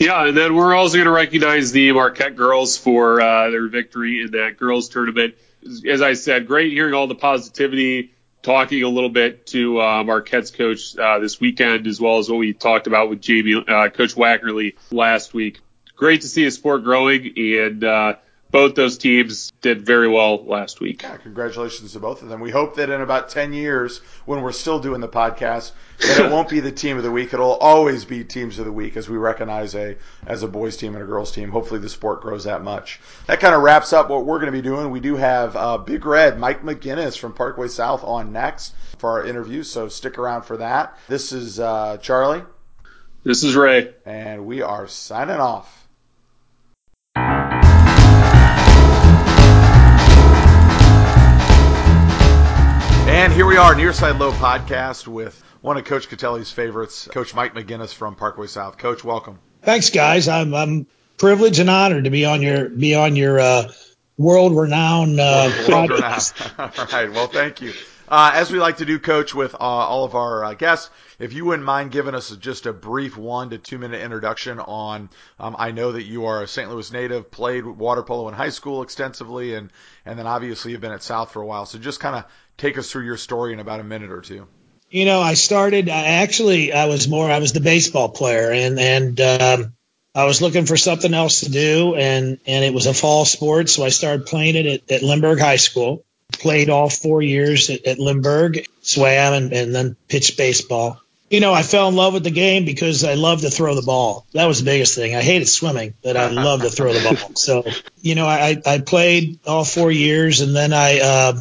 Yeah, 0.00 0.26
and 0.26 0.36
then 0.36 0.54
we're 0.54 0.74
also 0.74 0.96
going 0.96 1.06
to 1.06 1.12
recognize 1.12 1.72
the 1.72 1.92
Marquette 1.92 2.34
girls 2.34 2.78
for 2.78 3.20
uh, 3.20 3.50
their 3.50 3.68
victory 3.68 4.22
in 4.22 4.30
that 4.32 4.56
girls 4.56 4.88
tournament. 4.88 5.34
As 5.88 6.02
I 6.02 6.14
said, 6.14 6.46
great 6.46 6.72
hearing 6.72 6.94
all 6.94 7.06
the 7.06 7.14
positivity, 7.14 8.12
talking 8.42 8.82
a 8.82 8.88
little 8.88 9.10
bit 9.10 9.46
to 9.48 9.80
uh, 9.80 10.02
Marquette's 10.04 10.50
coach 10.50 10.96
uh, 10.96 11.18
this 11.20 11.40
weekend, 11.40 11.86
as 11.86 12.00
well 12.00 12.18
as 12.18 12.28
what 12.28 12.38
we 12.38 12.52
talked 12.52 12.86
about 12.86 13.08
with 13.08 13.20
Jamie, 13.20 13.54
uh, 13.54 13.88
Coach 13.88 14.14
Wackerly 14.14 14.74
last 14.90 15.32
week. 15.32 15.60
Great 15.96 16.22
to 16.22 16.28
see 16.28 16.44
a 16.46 16.50
sport 16.50 16.82
growing, 16.82 17.32
and 17.36 17.84
uh, 17.84 18.14
both 18.52 18.74
those 18.74 18.98
teams 18.98 19.50
did 19.62 19.84
very 19.84 20.08
well 20.08 20.44
last 20.44 20.78
week. 20.78 21.02
Yeah, 21.02 21.16
congratulations 21.16 21.94
to 21.94 21.98
both 21.98 22.22
of 22.22 22.28
them. 22.28 22.40
We 22.40 22.50
hope 22.50 22.76
that 22.76 22.90
in 22.90 23.00
about 23.00 23.30
10 23.30 23.54
years, 23.54 24.00
when 24.26 24.42
we're 24.42 24.52
still 24.52 24.78
doing 24.78 25.00
the 25.00 25.08
podcast, 25.08 25.72
that 26.00 26.26
it 26.26 26.30
won't 26.30 26.50
be 26.50 26.60
the 26.60 26.70
team 26.70 26.98
of 26.98 27.02
the 27.02 27.10
week. 27.10 27.32
It'll 27.32 27.54
always 27.54 28.04
be 28.04 28.24
teams 28.24 28.58
of 28.58 28.66
the 28.66 28.72
week 28.72 28.96
as 28.96 29.08
we 29.08 29.16
recognize 29.16 29.74
a 29.74 29.96
as 30.26 30.42
a 30.42 30.48
boys 30.48 30.76
team 30.76 30.94
and 30.94 31.02
a 31.02 31.06
girls 31.06 31.32
team. 31.32 31.50
Hopefully 31.50 31.80
the 31.80 31.88
sport 31.88 32.20
grows 32.20 32.44
that 32.44 32.62
much. 32.62 33.00
That 33.26 33.40
kind 33.40 33.54
of 33.54 33.62
wraps 33.62 33.92
up 33.92 34.10
what 34.10 34.26
we're 34.26 34.38
going 34.38 34.52
to 34.52 34.58
be 34.58 34.62
doing. 34.62 34.90
We 34.90 35.00
do 35.00 35.16
have 35.16 35.56
uh, 35.56 35.78
Big 35.78 36.04
Red, 36.04 36.38
Mike 36.38 36.62
McGinnis 36.62 37.18
from 37.18 37.32
Parkway 37.32 37.68
South 37.68 38.04
on 38.04 38.32
next 38.32 38.74
for 38.98 39.10
our 39.10 39.26
interview, 39.26 39.62
so 39.62 39.88
stick 39.88 40.18
around 40.18 40.42
for 40.42 40.58
that. 40.58 40.98
This 41.08 41.32
is 41.32 41.58
uh, 41.58 41.96
Charlie. 41.98 42.42
This 43.24 43.44
is 43.44 43.54
Ray. 43.54 43.94
And 44.04 44.46
we 44.46 44.62
are 44.62 44.88
signing 44.88 45.36
off. 45.36 45.81
And 53.32 53.38
here 53.38 53.46
we 53.46 53.56
are, 53.56 53.74
Near 53.74 53.94
Side 53.94 54.16
Low 54.16 54.30
podcast 54.32 55.08
with 55.08 55.42
one 55.62 55.78
of 55.78 55.86
Coach 55.86 56.10
Catelli's 56.10 56.52
favorites, 56.52 57.08
Coach 57.10 57.34
Mike 57.34 57.54
McGinnis 57.54 57.94
from 57.94 58.14
Parkway 58.14 58.46
South. 58.46 58.76
Coach, 58.76 59.04
welcome. 59.04 59.38
Thanks, 59.62 59.88
guys. 59.88 60.28
I'm 60.28 60.52
I'm 60.52 60.86
privileged 61.16 61.58
and 61.58 61.70
honored 61.70 62.04
to 62.04 62.10
be 62.10 62.26
on 62.26 62.42
your 62.42 62.68
be 62.68 62.94
on 62.94 63.16
your 63.16 63.40
uh, 63.40 63.72
world 64.18 64.54
renowned 64.54 65.18
uh, 65.18 65.50
world 65.66 65.92
renowned. 65.92 66.30
all 66.58 66.70
right. 66.92 67.10
Well, 67.10 67.26
thank 67.26 67.62
you. 67.62 67.72
Uh, 68.06 68.32
as 68.34 68.52
we 68.52 68.58
like 68.58 68.76
to 68.76 68.84
do, 68.84 68.98
Coach, 68.98 69.34
with 69.34 69.54
uh, 69.54 69.58
all 69.60 70.04
of 70.04 70.14
our 70.14 70.44
uh, 70.44 70.52
guests, 70.52 70.90
if 71.18 71.32
you 71.32 71.46
wouldn't 71.46 71.64
mind 71.64 71.90
giving 71.90 72.14
us 72.14 72.36
just 72.36 72.66
a 72.66 72.72
brief 72.74 73.16
one 73.16 73.48
to 73.48 73.56
two 73.56 73.78
minute 73.78 74.02
introduction 74.02 74.58
on, 74.58 75.08
um, 75.40 75.56
I 75.58 75.70
know 75.70 75.92
that 75.92 76.02
you 76.02 76.26
are 76.26 76.42
a 76.42 76.46
St. 76.46 76.68
Louis 76.68 76.92
native, 76.92 77.30
played 77.30 77.64
water 77.64 78.02
polo 78.02 78.28
in 78.28 78.34
high 78.34 78.50
school 78.50 78.82
extensively, 78.82 79.54
and 79.54 79.70
and 80.04 80.18
then 80.18 80.26
obviously 80.26 80.72
you've 80.72 80.82
been 80.82 80.92
at 80.92 81.02
South 81.02 81.32
for 81.32 81.40
a 81.40 81.46
while. 81.46 81.64
So 81.64 81.78
just 81.78 82.00
kind 82.00 82.16
of 82.16 82.26
take 82.56 82.78
us 82.78 82.90
through 82.90 83.04
your 83.04 83.16
story 83.16 83.52
in 83.52 83.60
about 83.60 83.80
a 83.80 83.84
minute 83.84 84.10
or 84.10 84.20
two. 84.20 84.46
You 84.90 85.06
know, 85.06 85.20
I 85.20 85.34
started. 85.34 85.88
I 85.88 86.04
actually, 86.22 86.72
I 86.72 86.86
was 86.86 87.08
more. 87.08 87.30
I 87.30 87.38
was 87.38 87.52
the 87.52 87.60
baseball 87.60 88.10
player, 88.10 88.50
and 88.52 88.78
and 88.78 89.20
um, 89.20 89.72
I 90.14 90.24
was 90.24 90.42
looking 90.42 90.66
for 90.66 90.76
something 90.76 91.14
else 91.14 91.40
to 91.40 91.50
do, 91.50 91.94
and 91.94 92.38
and 92.46 92.64
it 92.64 92.74
was 92.74 92.86
a 92.86 92.94
fall 92.94 93.24
sport, 93.24 93.70
so 93.70 93.84
I 93.84 93.88
started 93.88 94.26
playing 94.26 94.56
it 94.56 94.66
at, 94.66 94.90
at 94.90 95.02
Lindbergh 95.02 95.40
High 95.40 95.56
School 95.56 96.04
played 96.32 96.70
all 96.70 96.88
four 96.88 97.22
years 97.22 97.70
at, 97.70 97.86
at 97.86 97.98
Lindbergh, 97.98 98.66
swam, 98.80 99.34
and, 99.34 99.52
and 99.52 99.74
then 99.74 99.96
pitched 100.08 100.36
baseball. 100.36 101.00
You 101.30 101.40
know, 101.40 101.54
I 101.54 101.62
fell 101.62 101.88
in 101.88 101.96
love 101.96 102.12
with 102.12 102.24
the 102.24 102.30
game 102.30 102.66
because 102.66 103.04
I 103.04 103.14
love 103.14 103.40
to 103.40 103.50
throw 103.50 103.74
the 103.74 103.82
ball. 103.82 104.26
That 104.34 104.46
was 104.46 104.58
the 104.58 104.66
biggest 104.66 104.94
thing. 104.94 105.14
I 105.14 105.22
hated 105.22 105.46
swimming, 105.46 105.94
but 106.02 106.16
I 106.16 106.28
loved 106.28 106.62
to 106.62 106.68
throw 106.70 106.92
the 106.92 107.02
ball. 107.02 107.34
So, 107.36 107.64
you 108.02 108.14
know, 108.14 108.26
I, 108.26 108.60
I 108.66 108.78
played 108.78 109.40
all 109.46 109.64
four 109.64 109.90
years, 109.90 110.42
and 110.42 110.54
then 110.54 110.74
I, 110.74 111.00
uh, 111.00 111.40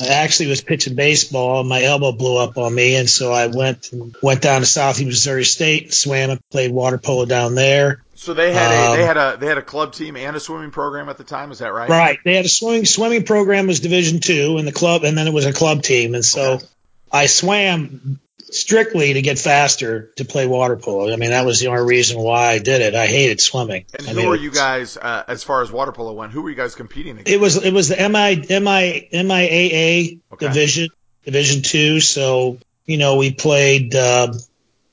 I 0.00 0.06
actually 0.08 0.48
was 0.48 0.62
pitching 0.62 0.94
baseball, 0.94 1.60
and 1.60 1.68
my 1.68 1.82
elbow 1.82 2.12
blew 2.12 2.38
up 2.38 2.56
on 2.56 2.74
me, 2.74 2.96
and 2.96 3.08
so 3.08 3.32
I 3.32 3.48
went 3.48 3.90
went 4.22 4.40
down 4.40 4.60
to 4.60 4.66
Southeast 4.66 5.06
Missouri 5.06 5.44
State, 5.44 5.92
swam 5.92 6.30
and 6.30 6.40
played 6.50 6.72
water 6.72 6.98
polo 6.98 7.26
down 7.26 7.54
there. 7.54 8.02
So 8.14 8.34
they 8.34 8.54
had 8.54 8.70
a 8.70 8.90
um, 8.92 8.96
they 8.96 9.04
had 9.04 9.16
a 9.16 9.36
they 9.38 9.46
had 9.46 9.58
a 9.58 9.62
club 9.62 9.92
team 9.92 10.16
and 10.16 10.34
a 10.34 10.40
swimming 10.40 10.70
program 10.70 11.08
at 11.08 11.18
the 11.18 11.24
time. 11.24 11.50
Is 11.50 11.58
that 11.58 11.74
right? 11.74 11.90
Right. 11.90 12.18
They 12.24 12.36
had 12.36 12.44
a 12.44 12.48
swimming 12.48 12.86
swimming 12.86 13.24
program 13.24 13.66
was 13.66 13.80
Division 13.80 14.20
two, 14.20 14.56
and 14.58 14.66
the 14.66 14.72
club, 14.72 15.04
and 15.04 15.18
then 15.18 15.26
it 15.26 15.32
was 15.32 15.44
a 15.44 15.52
club 15.52 15.82
team. 15.82 16.14
And 16.14 16.24
so 16.24 16.52
okay. 16.52 16.66
I 17.10 17.26
swam 17.26 18.20
strictly 18.54 19.14
to 19.14 19.22
get 19.22 19.38
faster 19.38 20.12
to 20.16 20.24
play 20.24 20.46
water 20.46 20.76
polo. 20.76 21.12
I 21.12 21.16
mean, 21.16 21.30
that 21.30 21.44
was 21.44 21.60
the 21.60 21.68
only 21.68 21.84
reason 21.84 22.20
why 22.20 22.48
I 22.48 22.58
did 22.58 22.80
it. 22.80 22.94
I 22.94 23.06
hated 23.06 23.40
swimming. 23.40 23.86
And 23.98 24.08
I 24.08 24.10
who 24.10 24.16
mean, 24.16 24.28
were 24.28 24.36
you 24.36 24.50
guys 24.50 24.96
uh, 24.96 25.24
as 25.28 25.42
far 25.42 25.62
as 25.62 25.70
water 25.70 25.92
polo 25.92 26.12
went? 26.12 26.32
Who 26.32 26.42
were 26.42 26.50
you 26.50 26.56
guys 26.56 26.74
competing 26.74 27.12
against? 27.12 27.30
It 27.30 27.40
was 27.40 27.56
it 27.56 27.72
was 27.72 27.88
the 27.88 27.96
MI 27.96 28.36
MI 28.36 29.08
MIAA 29.12 30.20
okay. 30.32 30.46
division 30.46 30.88
Division 31.24 31.62
two. 31.62 32.00
So 32.00 32.58
you 32.86 32.98
know 32.98 33.16
we 33.16 33.32
played 33.32 33.94
uh, 33.94 34.32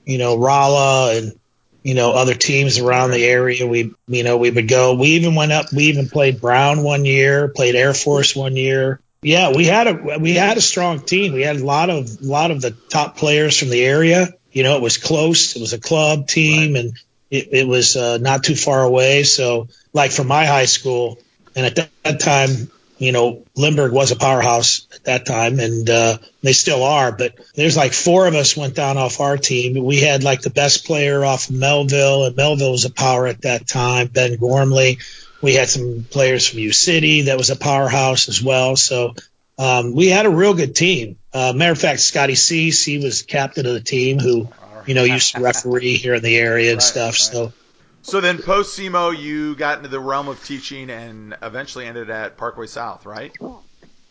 you 0.06 0.18
know 0.18 0.38
Rolla 0.38 1.16
and 1.16 1.34
you 1.82 1.94
know, 1.94 2.12
other 2.12 2.34
teams 2.34 2.78
around 2.78 3.12
the 3.12 3.26
area. 3.26 3.66
We, 3.66 3.94
you 4.08 4.24
know, 4.24 4.38
we 4.38 4.52
would 4.52 4.68
go. 4.68 4.96
We 4.96 5.08
even 5.10 5.36
went 5.36 5.52
up. 5.52 5.72
We 5.72 5.86
even 5.86 6.10
played 6.10 6.42
Brown 6.42 6.84
one 6.84 7.06
year. 7.06 7.48
Played 7.48 7.76
Air 7.76 7.94
Force 7.94 8.36
one 8.36 8.56
year. 8.56 9.00
Yeah, 9.22 9.52
we 9.54 9.66
had 9.66 9.88
a 9.88 10.18
we 10.20 10.34
had 10.34 10.58
a 10.58 10.62
strong 10.62 11.02
team. 11.02 11.34
We 11.34 11.42
had 11.42 11.58
a 11.58 11.66
lot 11.66 11.90
of 11.90 12.22
a 12.22 12.26
lot 12.26 12.52
of 12.52 12.62
the 12.62 12.72
top 12.72 13.18
players 13.18 13.58
from 13.58 13.70
the 13.70 13.84
area. 13.84 14.30
You 14.52 14.64
know, 14.64 14.78
it 14.78 14.82
was 14.82 14.98
close. 14.98 15.56
It 15.56 15.60
was 15.60 15.74
a 15.74 15.80
club 15.80 16.28
team, 16.28 16.74
right. 16.74 16.86
and 16.86 16.94
it, 17.30 17.50
it 17.52 17.68
was 17.68 17.96
uh, 17.96 18.18
not 18.18 18.44
too 18.44 18.56
far 18.56 18.82
away. 18.82 19.24
So, 19.24 19.68
like 19.94 20.12
from 20.12 20.28
my 20.28 20.46
high 20.46 20.66
school, 20.66 21.20
and 21.56 21.66
at 21.66 21.76
that, 21.76 21.90
that 22.04 22.20
time, 22.22 22.72
you 22.98 23.12
know, 23.12 23.44
Lindbergh 23.56 23.92
was 23.92 24.12
a 24.12 24.16
powerhouse 24.16 24.88
at 24.94 25.04
that 25.04 25.26
time, 25.26 25.60
and 25.60 25.90
uh, 25.90 26.18
they 26.42 26.54
still 26.54 26.84
are. 26.84 27.12
But 27.12 27.36
there's 27.56 27.78
like 27.78 27.94
four 27.94 28.26
of 28.26 28.36
us 28.36 28.56
went 28.56 28.76
down 28.76 28.98
off 28.98 29.20
our 29.20 29.38
team. 29.38 29.84
We 29.84 30.00
had 30.00 30.24
like 30.24 30.42
the 30.42 30.50
best 30.50 30.86
player 30.86 31.26
off 31.26 31.50
of 31.50 31.56
Mehlville, 31.56 32.28
and 32.28 32.36
Mehlville 32.38 32.72
was 32.72 32.86
a 32.86 32.92
power 32.92 33.28
at 33.28 33.42
that 33.42 33.68
time. 33.68 34.08
Ben 34.08 34.38
Gormley. 34.38 35.00
We 35.42 35.54
had 35.54 35.70
some 35.70 36.06
players 36.10 36.48
from 36.48 36.60
U 36.60 36.72
City 36.72 37.24
that 37.24 37.38
was 37.38 37.50
a 37.50 37.56
powerhouse 37.56 38.30
as 38.30 38.44
well. 38.44 38.76
So 38.76 39.16
um, 39.58 39.94
we 39.94 40.08
had 40.08 40.26
a 40.26 40.30
real 40.30 40.54
good 40.54 40.76
team. 40.76 41.18
Uh, 41.34 41.54
matter 41.56 41.72
of 41.72 41.80
fact, 41.80 42.00
Scotty 42.00 42.36
Cease, 42.36 42.84
he 42.84 42.98
was 42.98 43.22
captain 43.22 43.66
of 43.66 43.74
the 43.74 43.82
team 43.82 44.20
who, 44.20 44.50
you 44.86 44.96
know, 44.96 45.04
used 45.04 45.36
to 45.36 45.42
referee 45.42 45.96
here 45.96 46.16
in 46.16 46.24
the 46.24 46.38
area 46.38 46.72
and 46.72 46.78
right, 46.78 46.84
stuff. 46.84 47.14
Right. 47.14 47.16
So 47.16 47.54
so 48.02 48.22
then 48.22 48.40
post 48.40 48.78
SEMO, 48.78 49.12
you 49.18 49.56
got 49.56 49.78
into 49.78 49.90
the 49.90 50.00
realm 50.00 50.30
of 50.30 50.44
teaching 50.44 50.90
and 50.90 51.36
eventually 51.42 51.86
ended 51.86 52.10
at 52.10 52.38
Parkway 52.38 52.68
South, 52.68 53.06
right? 53.06 53.32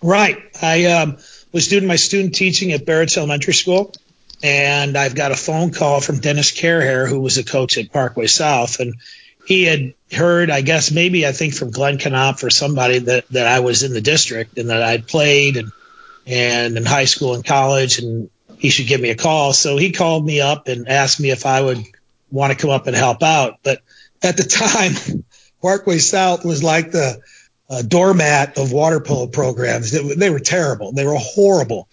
Right. 0.02 0.38
I 0.62 0.84
um, 0.86 1.18
was 1.52 1.68
doing 1.68 1.86
my 1.86 1.96
student 1.96 2.34
teaching 2.34 2.72
at 2.72 2.84
Barrett's 2.84 3.16
Elementary 3.16 3.54
School, 3.54 3.92
and 4.42 4.96
I've 4.96 5.14
got 5.14 5.32
a 5.32 5.36
phone 5.36 5.72
call 5.72 6.00
from 6.00 6.20
Dennis 6.20 6.52
Carehair, 6.52 7.08
who 7.08 7.20
was 7.20 7.38
a 7.38 7.44
coach 7.44 7.78
at 7.78 7.92
Parkway 7.92 8.26
South, 8.26 8.78
and 8.78 8.94
he 9.48 9.64
had 9.64 9.94
heard, 10.12 10.50
I 10.50 10.60
guess, 10.60 10.90
maybe 10.90 11.26
I 11.26 11.32
think 11.32 11.54
from 11.54 11.70
Glenn 11.70 11.98
Knopf 11.98 12.44
or 12.44 12.50
somebody 12.50 12.98
that, 12.98 13.28
that 13.28 13.46
I 13.46 13.60
was 13.60 13.82
in 13.82 13.92
the 13.92 14.00
district 14.00 14.58
and 14.58 14.70
that 14.70 14.82
I'd 14.82 15.06
played 15.06 15.56
and 15.56 15.72
and 16.26 16.76
in 16.76 16.84
high 16.84 17.06
school 17.06 17.34
and 17.34 17.42
college, 17.42 17.98
and 17.98 18.28
he 18.58 18.68
should 18.68 18.86
give 18.86 19.00
me 19.00 19.08
a 19.08 19.14
call. 19.14 19.54
So 19.54 19.78
he 19.78 19.92
called 19.92 20.26
me 20.26 20.42
up 20.42 20.68
and 20.68 20.86
asked 20.86 21.18
me 21.18 21.30
if 21.30 21.46
I 21.46 21.62
would– 21.62 21.82
want 22.30 22.52
to 22.52 22.58
come 22.58 22.70
up 22.70 22.86
and 22.86 22.96
help 22.96 23.22
out. 23.22 23.58
But 23.62 23.80
at 24.22 24.36
the 24.36 24.44
time, 24.44 25.24
Parkway 25.62 25.98
South 25.98 26.44
was 26.44 26.62
like 26.62 26.90
the 26.90 27.20
uh, 27.70 27.82
doormat 27.82 28.58
of 28.58 28.72
water 28.72 29.00
polo 29.00 29.26
programs. 29.26 29.90
They, 29.90 30.14
they 30.14 30.30
were 30.30 30.40
terrible. 30.40 30.92
They 30.92 31.04
were 31.04 31.16
horrible. 31.16 31.88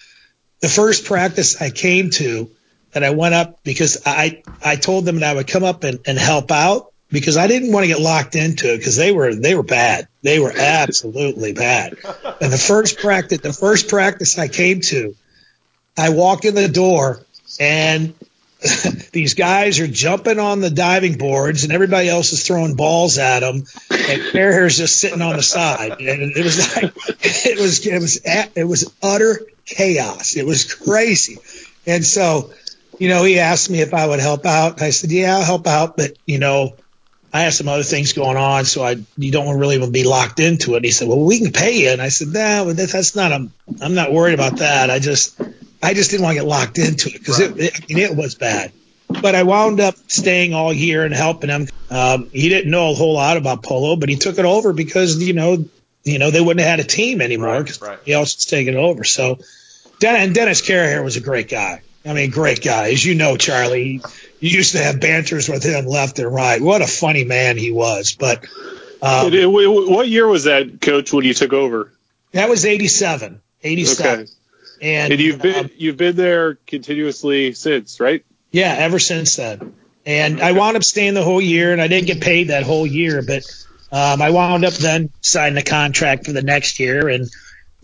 The 0.61 0.69
first 0.69 1.05
practice 1.05 1.61
I 1.61 1.69
came 1.69 2.09
to 2.11 2.49
that 2.91 3.03
I 3.03 3.09
went 3.09 3.35
up 3.35 3.63
because 3.63 4.01
I, 4.05 4.41
I 4.63 4.77
told 4.77 5.05
them 5.05 5.19
that 5.19 5.29
I 5.29 5.35
would 5.35 5.47
come 5.47 5.63
up 5.63 5.83
and, 5.83 5.99
and 6.05 6.17
help 6.17 6.51
out 6.51 6.93
because 7.11 7.37
I 7.37 7.47
didn't 7.47 7.71
want 7.71 7.83
to 7.83 7.87
get 7.87 7.99
locked 7.99 8.35
into 8.35 8.73
it 8.73 8.77
because 8.77 8.95
they 8.95 9.11
were, 9.11 9.33
they 9.33 9.55
were 9.55 9.63
bad. 9.63 10.07
They 10.21 10.39
were 10.39 10.53
absolutely 10.55 11.53
bad. 11.53 11.97
And 12.41 12.51
the 12.51 12.57
first 12.57 12.97
practice, 12.97 13.39
the 13.39 13.53
first 13.53 13.87
practice 13.87 14.37
I 14.37 14.47
came 14.47 14.81
to, 14.81 15.15
I 15.97 16.09
walk 16.09 16.45
in 16.45 16.55
the 16.55 16.67
door 16.67 17.21
and 17.59 18.13
these 19.11 19.33
guys 19.33 19.79
are 19.79 19.87
jumping 19.87 20.39
on 20.39 20.61
the 20.61 20.69
diving 20.69 21.17
boards 21.17 21.63
and 21.63 21.73
everybody 21.73 22.09
else 22.09 22.33
is 22.33 22.45
throwing 22.45 22.75
balls 22.75 23.17
at 23.17 23.41
them 23.41 23.57
and 23.57 24.21
Carehair's 24.31 24.77
just 24.77 24.97
sitting 24.99 25.21
on 25.21 25.35
the 25.35 25.43
side 25.43 25.91
and 25.91 25.99
it 26.35 26.43
was 26.43 26.75
like 26.75 26.93
it 27.45 27.59
was 27.59 27.85
it 27.85 27.99
was 27.99 28.21
it 28.55 28.63
was 28.63 28.93
utter 29.03 29.41
chaos 29.65 30.35
it 30.35 30.45
was 30.45 30.73
crazy 30.73 31.37
and 31.85 32.03
so 32.05 32.51
you 32.97 33.09
know 33.09 33.23
he 33.23 33.39
asked 33.39 33.69
me 33.69 33.81
if 33.81 33.93
I 33.93 34.07
would 34.07 34.19
help 34.19 34.45
out 34.45 34.81
I 34.81 34.89
said 34.89 35.11
yeah 35.11 35.37
I'll 35.37 35.43
help 35.43 35.67
out 35.67 35.97
but 35.97 36.17
you 36.25 36.39
know 36.39 36.75
I 37.35 37.41
have 37.41 37.53
some 37.53 37.67
other 37.67 37.83
things 37.83 38.13
going 38.13 38.37
on 38.37 38.65
so 38.65 38.83
I 38.83 38.97
you 39.17 39.31
don't 39.31 39.59
really 39.59 39.77
want 39.77 39.89
to 39.89 39.99
be 39.99 40.03
locked 40.03 40.39
into 40.39 40.73
it 40.73 40.77
and 40.77 40.85
he 40.85 40.91
said 40.91 41.07
well 41.07 41.23
we 41.23 41.39
can 41.39 41.51
pay 41.51 41.83
you 41.83 41.89
and 41.89 42.01
I 42.01 42.09
said 42.09 42.29
no 42.29 42.65
nah, 42.65 42.73
that's 42.73 43.15
not 43.15 43.31
a 43.31 43.47
I'm 43.81 43.93
not 43.93 44.11
worried 44.11 44.33
about 44.33 44.57
that 44.57 44.89
I 44.89 44.99
just 44.99 45.39
I 45.85 45.93
just 45.93 46.09
didn't 46.09 46.23
want 46.23 46.35
to 46.35 46.41
get 46.41 46.47
locked 46.47 46.79
into 46.79 47.09
it 47.09 47.19
because 47.19 47.39
right. 47.39 47.51
it, 47.51 47.59
it, 47.59 47.85
I 47.91 47.93
mean, 47.93 48.03
it 48.03 48.15
was 48.15 48.33
bad. 48.33 48.71
But 49.07 49.35
I 49.35 49.43
wound 49.43 49.79
up 49.79 49.95
staying 50.07 50.55
all 50.55 50.73
year 50.73 51.05
and 51.05 51.13
helping 51.13 51.49
him. 51.49 51.67
Um, 51.91 52.29
he 52.31 52.49
didn't 52.49 52.71
know 52.71 52.91
a 52.91 52.95
whole 52.95 53.13
lot 53.13 53.37
about 53.37 53.61
polo, 53.61 53.95
but 53.95 54.09
he 54.09 54.15
took 54.15 54.39
it 54.39 54.45
over 54.45 54.73
because 54.73 55.21
you 55.21 55.33
know, 55.33 55.63
you 56.03 56.17
know, 56.17 56.31
they 56.31 56.41
wouldn't 56.41 56.65
have 56.65 56.69
had 56.69 56.79
a 56.79 56.87
team 56.87 57.21
anymore 57.21 57.61
because 57.61 57.79
right, 57.81 57.89
right. 57.89 57.99
he 58.03 58.13
else 58.13 58.35
was 58.35 58.45
taking 58.45 58.73
it 58.73 58.77
over. 58.77 59.03
So, 59.03 59.37
and 60.03 60.33
Dennis 60.33 60.61
Carehair 60.61 61.03
was 61.03 61.17
a 61.17 61.21
great 61.21 61.49
guy. 61.49 61.83
I 62.03 62.13
mean, 62.13 62.31
great 62.31 62.63
guy. 62.63 62.91
As 62.91 63.05
you 63.05 63.13
know, 63.13 63.37
Charlie, 63.37 64.01
you 64.39 64.49
used 64.49 64.73
to 64.73 64.83
have 64.83 64.99
banters 64.99 65.49
with 65.49 65.63
him 65.63 65.85
left 65.85 66.19
and 66.19 66.33
right. 66.33 66.61
What 66.61 66.81
a 66.81 66.87
funny 66.87 67.23
man 67.23 67.57
he 67.57 67.71
was. 67.71 68.15
But 68.15 68.45
um, 69.01 69.31
what 69.31 70.07
year 70.07 70.27
was 70.27 70.45
that, 70.45 70.81
Coach, 70.81 71.13
when 71.13 71.25
you 71.25 71.33
took 71.33 71.53
over? 71.53 71.91
That 72.31 72.49
was 72.49 72.65
87. 72.65 73.41
87. 73.63 74.05
Okay. 74.05 74.31
And, 74.81 75.13
and 75.13 75.21
you've 75.21 75.41
been 75.41 75.65
um, 75.65 75.71
you've 75.77 75.97
been 75.97 76.15
there 76.15 76.55
continuously 76.67 77.53
since, 77.53 77.99
right? 77.99 78.25
Yeah, 78.51 78.75
ever 78.77 78.99
since 78.99 79.37
then. 79.37 79.73
And. 80.05 80.41
I 80.41 80.51
wound 80.51 80.75
up 80.75 80.83
staying 80.83 81.13
the 81.13 81.23
whole 81.23 81.41
year, 81.41 81.71
and 81.71 81.81
I 81.81 81.87
didn't 81.87 82.07
get 82.07 82.21
paid 82.21 82.49
that 82.49 82.63
whole 82.63 82.85
year, 82.85 83.23
but 83.25 83.43
um, 83.91 84.21
I 84.21 84.31
wound 84.31 84.65
up 84.65 84.73
then 84.73 85.11
signing 85.21 85.57
a 85.57 85.63
contract 85.63 86.25
for 86.25 86.33
the 86.33 86.41
next 86.41 86.79
year, 86.79 87.07
and 87.07 87.29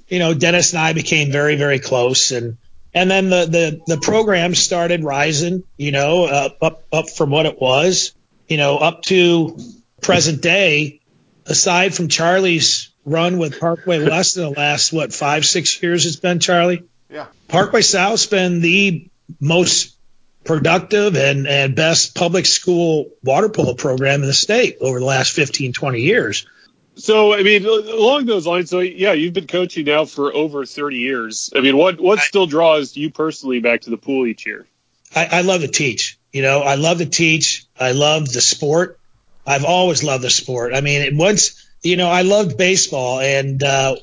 you 0.08 0.20
know, 0.20 0.34
Dennis 0.34 0.74
and 0.74 0.82
I 0.82 0.94
became 0.94 1.32
very, 1.32 1.56
very 1.56 1.80
close, 1.80 2.32
and 2.32 2.58
and 2.94 3.10
then 3.10 3.30
the 3.30 3.46
the 3.46 3.96
the 3.96 4.02
program 4.02 4.56
started 4.56 5.04
rising, 5.04 5.64
you 5.78 5.92
know, 5.92 6.26
uh, 6.26 6.50
up 6.62 6.84
up 6.92 7.10
from 7.10 7.30
what 7.30 7.46
it 7.46 7.60
was, 7.60 8.14
you 8.48 8.58
know, 8.58 8.78
up 8.78 9.04
to 9.04 9.58
present 10.02 10.42
day. 10.42 11.00
Aside 11.44 11.96
from 11.96 12.08
Charlie's 12.08 12.94
run 13.04 13.40
with 13.40 13.60
Parkway 13.60 14.08
West 14.08 14.38
in 14.38 14.44
the 14.44 14.52
last 14.52 14.94
what 14.94 15.12
five 15.12 15.46
six 15.46 15.82
years 15.82 16.06
it's 16.06 16.18
been 16.18 16.40
Charlie. 16.40 16.84
Yeah. 17.10 17.28
Parkway 17.48 17.82
South's 17.82 18.28
been 18.28 18.62
the 18.62 19.10
most 19.40 19.96
productive 20.44 21.16
and, 21.16 21.48
and 21.48 21.76
best 21.76 22.16
public 22.16 22.46
school 22.46 23.12
water 23.24 23.50
polo 23.50 23.74
program 23.74 24.22
in 24.22 24.28
the 24.28 24.34
state 24.34 24.78
over 24.82 25.00
the 25.00 25.06
last 25.06 25.34
15, 25.34 25.74
20 25.74 26.00
years. 26.00 26.48
So, 26.96 27.34
I 27.34 27.44
mean, 27.44 27.66
along 27.66 28.26
those 28.26 28.46
lines, 28.46 28.70
so 28.70 28.80
yeah, 28.80 29.14
you've 29.14 29.34
been 29.34 29.48
coaching 29.48 29.86
now 29.86 30.06
for 30.06 30.34
over 30.34 30.66
30 30.66 30.98
years. 30.98 31.52
I 31.56 31.62
mean, 31.62 31.78
what 31.78 32.00
what 32.00 32.20
still 32.20 32.46
draws 32.46 32.98
you 32.98 33.10
personally 33.10 33.60
back 33.60 33.82
to 33.82 33.90
the 33.90 33.98
pool 33.98 34.28
each 34.28 34.46
year? 34.46 34.68
I, 35.16 35.28
I 35.32 35.42
love 35.42 35.62
to 35.62 35.68
teach. 35.68 36.20
You 36.32 36.42
know, 36.42 36.62
I 36.62 36.76
love 36.76 37.00
to 37.00 37.06
teach. 37.06 37.66
I 37.80 37.92
love 37.92 38.32
the 38.32 38.42
sport. 38.42 39.00
I've 39.46 39.66
always 39.66 40.04
loved 40.04 40.24
the 40.24 40.30
sport. 40.30 40.74
I 40.74 40.82
mean, 40.82 41.18
once 41.18 41.66
you 41.82 41.98
know, 41.98 42.10
I 42.10 42.22
loved 42.22 42.58
baseball, 42.58 43.20
and 43.20 43.64
uh, 43.64 43.96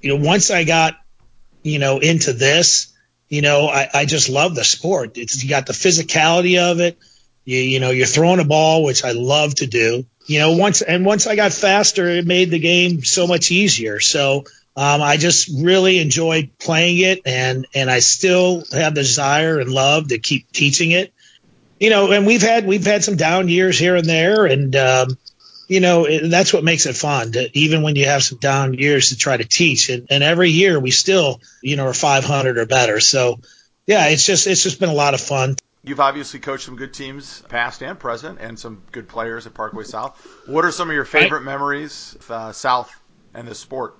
you 0.00 0.16
know, 0.16 0.24
once 0.24 0.50
I 0.50 0.64
got 0.64 0.96
you 1.62 1.78
know 1.78 1.98
into 1.98 2.32
this, 2.32 2.92
you 3.28 3.42
know, 3.42 3.66
I, 3.66 3.88
I 3.92 4.04
just 4.04 4.28
love 4.28 4.54
the 4.54 4.64
sport. 4.64 5.18
It's 5.18 5.42
you 5.42 5.50
got 5.50 5.66
the 5.66 5.72
physicality 5.72 6.58
of 6.58 6.80
it. 6.80 6.98
You 7.44 7.58
you 7.58 7.80
know, 7.80 7.90
you're 7.90 8.06
throwing 8.06 8.40
a 8.40 8.44
ball, 8.44 8.84
which 8.84 9.04
I 9.04 9.12
love 9.12 9.56
to 9.56 9.66
do 9.66 10.06
you 10.26 10.40
know, 10.40 10.56
once 10.56 10.82
and 10.82 11.04
once 11.04 11.26
I 11.26 11.36
got 11.36 11.52
faster, 11.52 12.08
it 12.08 12.26
made 12.26 12.50
the 12.50 12.58
game 12.58 13.04
so 13.04 13.26
much 13.26 13.50
easier. 13.50 14.00
So 14.00 14.44
um, 14.76 15.00
I 15.00 15.16
just 15.16 15.48
really 15.62 15.98
enjoyed 15.98 16.50
playing 16.58 16.98
it, 16.98 17.22
and 17.24 17.66
and 17.74 17.90
I 17.90 18.00
still 18.00 18.64
have 18.72 18.94
the 18.94 19.02
desire 19.02 19.58
and 19.60 19.70
love 19.70 20.08
to 20.08 20.18
keep 20.18 20.50
teaching 20.52 20.90
it. 20.90 21.12
You 21.78 21.90
know, 21.90 22.10
and 22.10 22.26
we've 22.26 22.42
had 22.42 22.66
we've 22.66 22.84
had 22.84 23.04
some 23.04 23.16
down 23.16 23.48
years 23.48 23.78
here 23.78 23.94
and 23.94 24.06
there, 24.06 24.46
and 24.46 24.74
um, 24.74 25.18
you 25.68 25.80
know 25.80 26.04
it, 26.04 26.28
that's 26.28 26.52
what 26.52 26.64
makes 26.64 26.86
it 26.86 26.96
fun. 26.96 27.32
To, 27.32 27.48
even 27.56 27.82
when 27.82 27.94
you 27.94 28.06
have 28.06 28.24
some 28.24 28.38
down 28.38 28.74
years 28.74 29.10
to 29.10 29.16
try 29.16 29.36
to 29.36 29.44
teach, 29.44 29.90
and, 29.90 30.08
and 30.10 30.24
every 30.24 30.50
year 30.50 30.80
we 30.80 30.90
still 30.90 31.40
you 31.62 31.76
know 31.76 31.86
are 31.86 31.94
500 31.94 32.58
or 32.58 32.66
better. 32.66 32.98
So 32.98 33.38
yeah, 33.86 34.08
it's 34.08 34.26
just 34.26 34.46
it's 34.46 34.64
just 34.64 34.80
been 34.80 34.88
a 34.88 34.94
lot 34.94 35.14
of 35.14 35.20
fun. 35.20 35.54
You've 35.86 36.00
obviously 36.00 36.40
coached 36.40 36.64
some 36.64 36.74
good 36.74 36.92
teams, 36.92 37.42
past 37.48 37.80
and 37.80 37.96
present, 37.96 38.40
and 38.40 38.58
some 38.58 38.82
good 38.90 39.06
players 39.08 39.46
at 39.46 39.54
Parkway 39.54 39.84
South. 39.84 40.20
What 40.46 40.64
are 40.64 40.72
some 40.72 40.90
of 40.90 40.94
your 40.96 41.04
favorite 41.04 41.42
I, 41.42 41.44
memories 41.44 42.16
of 42.18 42.30
uh, 42.30 42.52
South 42.52 42.92
and 43.32 43.46
this 43.46 43.60
sport? 43.60 43.96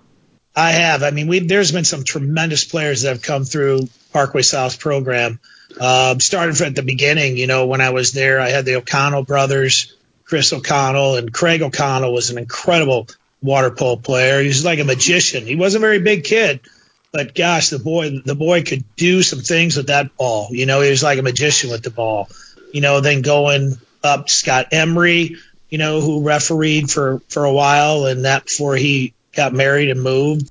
I 0.56 0.72
have. 0.72 1.04
I 1.04 1.12
mean, 1.12 1.46
there's 1.46 1.70
been 1.70 1.84
some 1.84 2.02
tremendous 2.02 2.64
players 2.64 3.02
that 3.02 3.10
have 3.10 3.22
come 3.22 3.44
through 3.44 3.88
Parkway 4.12 4.42
South 4.42 4.80
program. 4.80 5.38
Uh, 5.80 6.18
started 6.18 6.60
at 6.60 6.74
the 6.74 6.82
beginning, 6.82 7.36
you 7.36 7.46
know, 7.46 7.66
when 7.66 7.80
I 7.80 7.90
was 7.90 8.10
there, 8.10 8.40
I 8.40 8.48
had 8.48 8.64
the 8.64 8.76
O'Connell 8.76 9.22
brothers, 9.22 9.94
Chris 10.24 10.52
O'Connell, 10.52 11.14
and 11.14 11.32
Craig 11.32 11.62
O'Connell 11.62 12.12
was 12.12 12.30
an 12.30 12.38
incredible 12.38 13.06
water 13.40 13.70
polo 13.70 13.94
player. 13.94 14.40
He 14.40 14.48
was 14.48 14.64
like 14.64 14.80
a 14.80 14.84
magician. 14.84 15.46
He 15.46 15.54
wasn't 15.54 15.84
a 15.84 15.86
very 15.86 16.00
big 16.00 16.24
kid, 16.24 16.62
but 17.16 17.34
gosh, 17.34 17.70
the 17.70 17.78
boy, 17.78 18.18
the 18.22 18.34
boy 18.34 18.62
could 18.62 18.84
do 18.94 19.22
some 19.22 19.38
things 19.38 19.78
with 19.78 19.86
that 19.86 20.18
ball. 20.18 20.48
You 20.50 20.66
know, 20.66 20.82
he 20.82 20.90
was 20.90 21.02
like 21.02 21.18
a 21.18 21.22
magician 21.22 21.70
with 21.70 21.82
the 21.82 21.90
ball. 21.90 22.28
You 22.74 22.82
know, 22.82 23.00
then 23.00 23.22
going 23.22 23.78
up 24.04 24.28
Scott 24.28 24.66
Emery, 24.72 25.36
you 25.70 25.78
know, 25.78 26.02
who 26.02 26.22
refereed 26.22 26.90
for 26.90 27.22
for 27.28 27.46
a 27.46 27.52
while, 27.52 28.04
and 28.04 28.26
that 28.26 28.44
before 28.44 28.76
he 28.76 29.14
got 29.34 29.54
married 29.54 29.88
and 29.88 30.02
moved. 30.02 30.50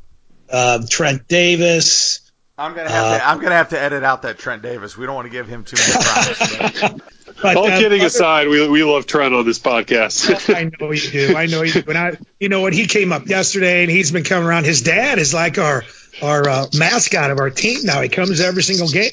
Uh, 0.49 0.82
Trent 0.89 1.28
Davis. 1.28 2.32
I'm 2.58 2.73
gonna 2.73 2.89
have 2.89 3.06
uh, 3.06 3.17
to. 3.19 3.28
I'm 3.28 3.39
gonna 3.39 3.56
have 3.56 3.69
to 3.69 3.80
edit 3.80 4.04
out 4.04 4.23
that 4.23 4.39
Trent 4.39 4.63
Davis. 4.63 4.97
We 4.97 5.06
don't 5.06 5.13
want 5.13 5.28
to 5.28 5.32
give 5.32 5.47
him 5.47 5.65
too 5.65 5.78
many 5.78 6.04
props. 6.04 7.01
But, 7.41 7.58
All 7.58 7.65
uh, 7.65 7.78
kidding 7.78 7.99
other, 7.99 8.08
aside, 8.08 8.47
we, 8.47 8.65
we 8.69 8.84
love 8.84 9.08
Trent 9.08 9.34
on 9.34 9.45
this 9.45 9.60
podcast. 9.60 10.56
I 10.56 10.71
know 10.80 10.91
you 10.91 11.12
do. 11.12 11.36
I 11.36 11.47
know 11.47 11.63
you 11.63 11.73
do. 11.73 11.82
When 11.82 11.97
I, 11.97 12.13
you 12.39 12.47
know, 12.47 12.62
when 12.62 12.71
he 12.71 12.88
came 12.88 13.12
up 13.12 13.28
yesterday 13.28 13.84
and 13.84 13.91
he's 13.91 14.10
been 14.10 14.23
coming 14.23 14.47
around, 14.47 14.63
his 14.63 14.82
dad 14.82 15.19
is 15.19 15.34
like 15.34 15.58
our 15.58 15.84
our 16.21 16.47
uh, 16.47 16.65
mascot 16.78 17.32
of 17.32 17.39
our 17.39 17.49
team 17.49 17.82
now. 17.84 18.01
He 18.01 18.10
comes 18.10 18.39
every 18.39 18.63
single 18.63 18.88
game. 18.88 19.12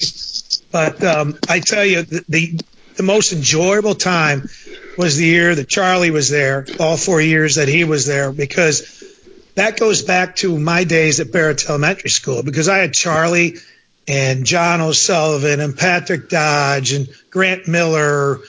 But 0.71 1.03
um, 1.03 1.38
I 1.49 1.61
tell 1.61 1.85
you, 1.85 2.03
the, 2.03 2.25
the, 2.29 2.61
the 2.97 3.03
most 3.03 3.33
enjoyable 3.33 3.95
time 3.95 4.49
was 4.97 5.17
the 5.17 5.27
year 5.27 5.55
that 5.55 5.69
Charlie 5.69 6.11
was 6.11 6.31
there. 6.31 6.67
All 6.79 6.97
four 6.97 7.21
years 7.21 7.57
that 7.57 7.69
he 7.69 7.85
was 7.85 8.07
there, 8.07 8.33
because 8.33 9.03
that 9.55 9.79
goes 9.79 10.03
back 10.03 10.37
to 10.37 10.59
my 10.59 10.85
days 10.85 11.21
at 11.21 11.33
Barrett 11.33 11.69
Elementary 11.69 12.11
School. 12.11 12.43
Because 12.43 12.69
I 12.69 12.79
had 12.79 12.93
Charlie 12.93 13.57
and 14.09 14.45
John 14.45 14.81
O'Sullivan 14.81 15.61
and 15.61 15.77
Patrick 15.77 16.29
Dodge 16.29 16.93
and 16.93 17.09
Grant 17.31 17.69
Miller 17.69 18.41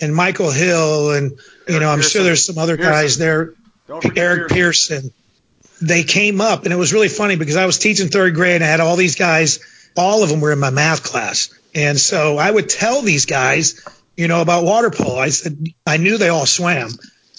and 0.00 0.14
Michael 0.14 0.50
Hill 0.50 1.12
and 1.12 1.32
you 1.68 1.78
know 1.80 1.88
I'm 1.88 1.98
Pearson. 1.98 2.10
sure 2.10 2.22
there's 2.24 2.44
some 2.44 2.58
other 2.58 2.76
Pearson. 2.76 2.92
guys 2.92 3.18
there. 3.18 3.54
Eric 4.16 4.48
Pearson. 4.48 4.48
Pearson 4.48 5.12
they 5.82 6.04
came 6.04 6.40
up 6.40 6.64
and 6.64 6.72
it 6.72 6.76
was 6.76 6.92
really 6.92 7.08
funny 7.08 7.36
because 7.36 7.56
I 7.56 7.66
was 7.66 7.78
teaching 7.78 8.08
third 8.08 8.34
grade 8.34 8.56
and 8.56 8.64
I 8.64 8.68
had 8.68 8.80
all 8.80 8.96
these 8.96 9.16
guys, 9.16 9.58
all 9.96 10.22
of 10.22 10.28
them 10.28 10.40
were 10.40 10.52
in 10.52 10.60
my 10.60 10.70
math 10.70 11.02
class. 11.02 11.52
And 11.74 11.98
so 11.98 12.38
I 12.38 12.50
would 12.50 12.68
tell 12.68 13.02
these 13.02 13.26
guys, 13.26 13.84
you 14.16 14.28
know, 14.28 14.40
about 14.40 14.64
water 14.64 14.90
polo. 14.90 15.18
I 15.18 15.30
said, 15.30 15.66
I 15.86 15.96
knew 15.96 16.18
they 16.18 16.28
all 16.28 16.46
swam. 16.46 16.90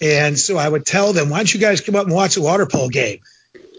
And 0.02 0.38
so 0.38 0.58
I 0.58 0.68
would 0.68 0.86
tell 0.86 1.14
them, 1.14 1.30
why 1.30 1.38
don't 1.38 1.54
you 1.54 1.60
guys 1.60 1.82
come 1.82 1.96
up 1.96 2.06
and 2.06 2.14
watch 2.14 2.36
a 2.36 2.42
water 2.42 2.66
polo 2.66 2.90
game? 2.90 3.20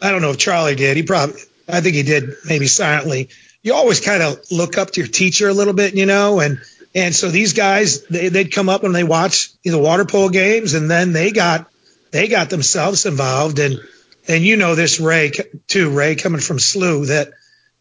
I 0.01 0.11
don't 0.11 0.23
know 0.23 0.31
if 0.31 0.39
Charlie 0.39 0.77
did. 0.77 0.97
He 0.97 1.03
probably, 1.03 1.41
I 1.69 1.81
think 1.81 1.95
he 1.95 2.03
did 2.03 2.31
maybe 2.47 2.67
silently. 2.67 3.29
You 3.63 3.75
always 3.75 4.01
kind 4.01 4.23
of 4.23 4.41
look 4.51 4.79
up 4.79 4.93
to 4.93 5.01
your 5.01 5.09
teacher 5.09 5.49
a 5.49 5.55
little 5.55 5.75
bit, 5.75 5.95
you 5.95 6.07
know, 6.07 6.41
and, 6.41 6.61
and 6.95 7.15
so 7.15 7.31
these 7.31 7.53
guys, 7.53 8.05
they, 8.07 8.29
they'd 8.29 8.53
come 8.53 8.69
up 8.69 8.85
and 8.85 8.95
they 8.95 9.05
watch 9.05 9.51
the 9.63 9.79
water 9.79 10.05
polo 10.05 10.29
games 10.31 10.75
and 10.75 10.91
then 10.91 11.13
they 11.13 11.33
got, 11.33 11.71
they 12.13 12.29
got 12.29 12.49
themselves 12.49 13.05
involved 13.05 13.59
and, 13.59 13.79
and 14.27 14.45
you 14.45 14.57
know 14.57 14.75
this 14.75 15.01
Ray 15.01 15.33
too, 15.67 15.91
Ray 15.91 16.15
coming 16.15 16.41
from 16.41 16.59
SLU 16.59 17.09
that, 17.09 17.33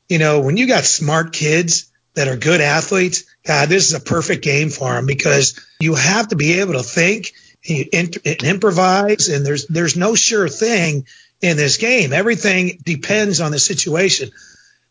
you 0.10 0.19
know, 0.19 0.41
when 0.41 0.58
you 0.58 0.67
got 0.67 0.84
smart 0.84 1.34
kids 1.34 1.91
that 2.15 2.27
are 2.27 2.36
good 2.36 2.62
athletes, 2.62 3.23
God, 3.45 3.69
this 3.69 3.88
is 3.88 3.93
a 3.93 3.99
perfect 3.99 4.43
game 4.43 4.69
for 4.69 4.93
them 4.93 5.06
because 5.06 5.60
you 5.79 5.95
have 5.95 6.29
to 6.29 6.36
be 6.36 6.60
able 6.60 6.73
to 6.73 6.84
think 6.84 7.34
and 7.67 8.15
improvise 8.43 9.29
and 9.29 9.45
there's, 9.45 9.67
there's 9.67 9.95
no 9.95 10.15
sure 10.15 10.49
thing 10.49 11.06
in 11.41 11.58
this 11.58 11.77
game. 11.77 12.13
Everything 12.13 12.79
depends 12.84 13.39
on 13.41 13.51
the 13.51 13.60
situation. 13.60 14.29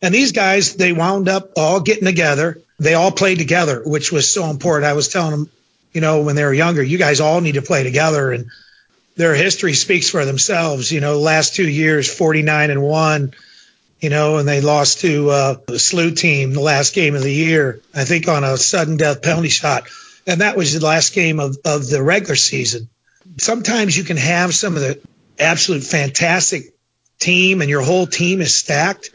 And 0.00 0.14
these 0.14 0.32
guys, 0.32 0.74
they 0.74 0.92
wound 0.92 1.28
up 1.28 1.52
all 1.56 1.80
getting 1.80 2.04
together. 2.04 2.60
They 2.78 2.94
all 2.94 3.12
played 3.12 3.38
together, 3.38 3.82
which 3.84 4.10
was 4.10 4.30
so 4.30 4.46
important. 4.46 4.86
I 4.86 4.94
was 4.94 5.08
telling 5.08 5.30
them, 5.30 5.50
you 5.92 6.00
know, 6.00 6.22
when 6.22 6.34
they 6.34 6.44
were 6.44 6.52
younger, 6.52 6.82
you 6.82 6.98
guys 6.98 7.20
all 7.20 7.40
need 7.40 7.54
to 7.54 7.62
play 7.62 7.84
together 7.84 8.32
and 8.32 8.46
their 9.16 9.34
history 9.34 9.74
speaks 9.74 10.08
for 10.08 10.24
themselves. 10.24 10.90
You 10.90 11.00
know, 11.00 11.18
last 11.18 11.54
two 11.54 11.68
years, 11.68 12.12
49 12.12 12.70
and 12.70 12.82
one, 12.82 13.34
you 14.00 14.10
know, 14.10 14.38
and 14.38 14.48
they 14.48 14.60
lost 14.60 15.00
to 15.00 15.30
uh, 15.30 15.54
the 15.66 15.74
SLU 15.74 16.16
team 16.16 16.52
the 16.52 16.60
last 16.60 16.94
game 16.94 17.14
of 17.14 17.22
the 17.22 17.32
year, 17.32 17.80
I 17.94 18.04
think 18.04 18.28
on 18.28 18.44
a 18.44 18.56
sudden 18.56 18.96
death 18.96 19.22
penalty 19.22 19.48
shot. 19.48 19.84
And 20.26 20.40
that 20.40 20.56
was 20.56 20.74
the 20.78 20.84
last 20.84 21.14
game 21.14 21.40
of, 21.40 21.56
of 21.64 21.88
the 21.88 22.02
regular 22.02 22.36
season. 22.36 22.88
Sometimes 23.38 23.96
you 23.96 24.04
can 24.04 24.16
have 24.16 24.54
some 24.54 24.76
of 24.76 24.82
the 24.82 25.00
absolute 25.38 25.82
fantastic 25.82 26.74
team 27.18 27.60
and 27.60 27.70
your 27.70 27.82
whole 27.82 28.06
team 28.06 28.40
is 28.40 28.54
stacked. 28.54 29.10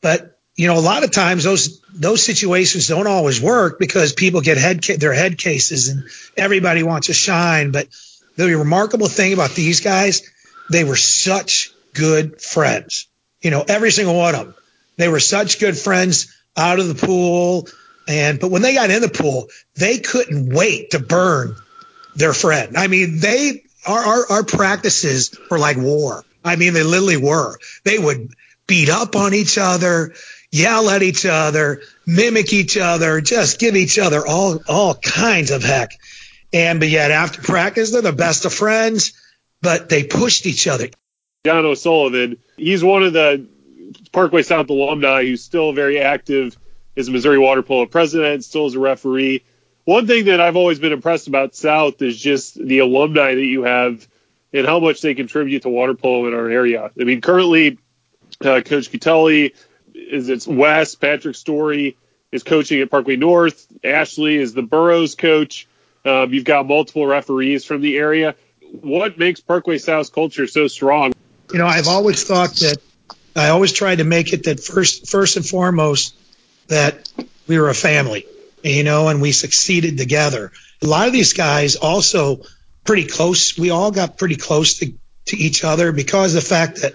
But, 0.00 0.38
you 0.56 0.66
know, 0.66 0.78
a 0.78 0.80
lot 0.80 1.04
of 1.04 1.12
times 1.12 1.44
those, 1.44 1.80
those 1.94 2.22
situations 2.22 2.88
don't 2.88 3.06
always 3.06 3.40
work 3.40 3.78
because 3.78 4.12
people 4.12 4.40
get 4.40 4.58
head, 4.58 4.82
their 4.82 5.12
head 5.12 5.38
cases 5.38 5.88
and 5.88 6.04
everybody 6.36 6.82
wants 6.82 7.08
to 7.08 7.14
shine. 7.14 7.70
But, 7.70 7.88
the 8.36 8.56
remarkable 8.56 9.08
thing 9.08 9.32
about 9.32 9.50
these 9.50 9.80
guys, 9.80 10.22
they 10.70 10.84
were 10.84 10.96
such 10.96 11.72
good 11.94 12.40
friends. 12.40 13.08
You 13.42 13.50
know, 13.50 13.64
every 13.66 13.90
single 13.90 14.16
one 14.16 14.34
of 14.34 14.46
them. 14.46 14.54
They 14.96 15.08
were 15.08 15.20
such 15.20 15.60
good 15.60 15.78
friends 15.78 16.34
out 16.56 16.78
of 16.78 16.88
the 16.88 17.06
pool. 17.06 17.68
And, 18.06 18.38
but 18.38 18.50
when 18.50 18.62
they 18.62 18.74
got 18.74 18.90
in 18.90 19.02
the 19.02 19.08
pool, 19.08 19.48
they 19.74 19.98
couldn't 19.98 20.52
wait 20.52 20.90
to 20.90 20.98
burn 20.98 21.56
their 22.14 22.34
friend. 22.34 22.76
I 22.76 22.86
mean, 22.88 23.18
they, 23.18 23.62
our, 23.86 23.98
our, 23.98 24.26
our 24.30 24.44
practices 24.44 25.36
were 25.50 25.58
like 25.58 25.76
war. 25.76 26.24
I 26.44 26.56
mean, 26.56 26.74
they 26.74 26.82
literally 26.82 27.16
were. 27.16 27.58
They 27.84 27.98
would 27.98 28.30
beat 28.66 28.88
up 28.88 29.16
on 29.16 29.34
each 29.34 29.58
other, 29.58 30.14
yell 30.50 30.90
at 30.90 31.02
each 31.02 31.26
other, 31.26 31.82
mimic 32.06 32.52
each 32.52 32.76
other, 32.76 33.20
just 33.20 33.58
give 33.58 33.76
each 33.76 33.98
other 33.98 34.26
all, 34.26 34.60
all 34.68 34.94
kinds 34.94 35.50
of 35.50 35.62
heck. 35.62 35.92
And 36.52 36.80
but 36.80 36.88
yet 36.88 37.10
after 37.10 37.42
practice, 37.42 37.92
they're 37.92 38.02
the 38.02 38.12
best 38.12 38.44
of 38.44 38.52
friends, 38.52 39.12
but 39.62 39.88
they 39.88 40.04
pushed 40.04 40.46
each 40.46 40.66
other. 40.66 40.88
John 41.44 41.64
O'Sullivan, 41.64 42.38
he's 42.56 42.84
one 42.84 43.02
of 43.02 43.12
the 43.12 43.46
Parkway 44.12 44.42
South 44.42 44.68
alumni 44.70 45.24
who's 45.24 45.42
still 45.42 45.72
very 45.72 46.00
active 46.00 46.56
as 46.96 47.08
a 47.08 47.10
Missouri 47.10 47.38
water 47.38 47.62
polo 47.62 47.86
president, 47.86 48.44
still 48.44 48.66
as 48.66 48.74
a 48.74 48.80
referee. 48.80 49.42
One 49.84 50.06
thing 50.06 50.26
that 50.26 50.40
I've 50.40 50.56
always 50.56 50.78
been 50.78 50.92
impressed 50.92 51.28
about 51.28 51.54
South 51.54 52.02
is 52.02 52.20
just 52.20 52.54
the 52.54 52.80
alumni 52.80 53.34
that 53.34 53.44
you 53.44 53.62
have 53.62 54.06
and 54.52 54.66
how 54.66 54.80
much 54.80 55.00
they 55.00 55.14
contribute 55.14 55.62
to 55.62 55.68
water 55.68 55.94
polo 55.94 56.26
in 56.26 56.34
our 56.34 56.48
area. 56.48 56.90
I 57.00 57.04
mean, 57.04 57.20
currently, 57.20 57.78
uh, 58.44 58.60
Coach 58.60 58.90
Cutelli 58.90 59.54
is 59.94 60.28
it's 60.28 60.46
West, 60.46 61.00
Patrick 61.00 61.36
Story 61.36 61.96
is 62.32 62.42
coaching 62.42 62.80
at 62.80 62.90
Parkway 62.90 63.16
North, 63.16 63.66
Ashley 63.82 64.36
is 64.36 64.54
the 64.54 64.62
Burroughs 64.62 65.14
coach. 65.14 65.66
Um, 66.04 66.32
you've 66.32 66.44
got 66.44 66.66
multiple 66.66 67.06
referees 67.06 67.64
from 67.64 67.80
the 67.80 67.96
area. 67.96 68.34
What 68.80 69.18
makes 69.18 69.40
Parkway 69.40 69.78
South's 69.78 70.10
culture 70.10 70.46
so 70.46 70.68
strong? 70.68 71.12
You 71.52 71.58
know, 71.58 71.66
I've 71.66 71.88
always 71.88 72.24
thought 72.24 72.54
that 72.56 72.78
I 73.34 73.48
always 73.48 73.72
tried 73.72 73.96
to 73.98 74.04
make 74.04 74.32
it 74.32 74.44
that 74.44 74.60
first, 74.60 75.08
first 75.08 75.36
and 75.36 75.46
foremost, 75.46 76.14
that 76.68 77.08
we 77.46 77.58
were 77.58 77.68
a 77.68 77.74
family, 77.74 78.26
you 78.62 78.84
know, 78.84 79.08
and 79.08 79.20
we 79.20 79.32
succeeded 79.32 79.98
together. 79.98 80.52
A 80.82 80.86
lot 80.86 81.06
of 81.06 81.12
these 81.12 81.32
guys 81.32 81.76
also 81.76 82.42
pretty 82.84 83.06
close. 83.06 83.58
We 83.58 83.70
all 83.70 83.90
got 83.90 84.16
pretty 84.16 84.36
close 84.36 84.78
to, 84.78 84.92
to 85.26 85.36
each 85.36 85.64
other 85.64 85.92
because 85.92 86.34
of 86.34 86.42
the 86.42 86.48
fact 86.48 86.82
that 86.82 86.94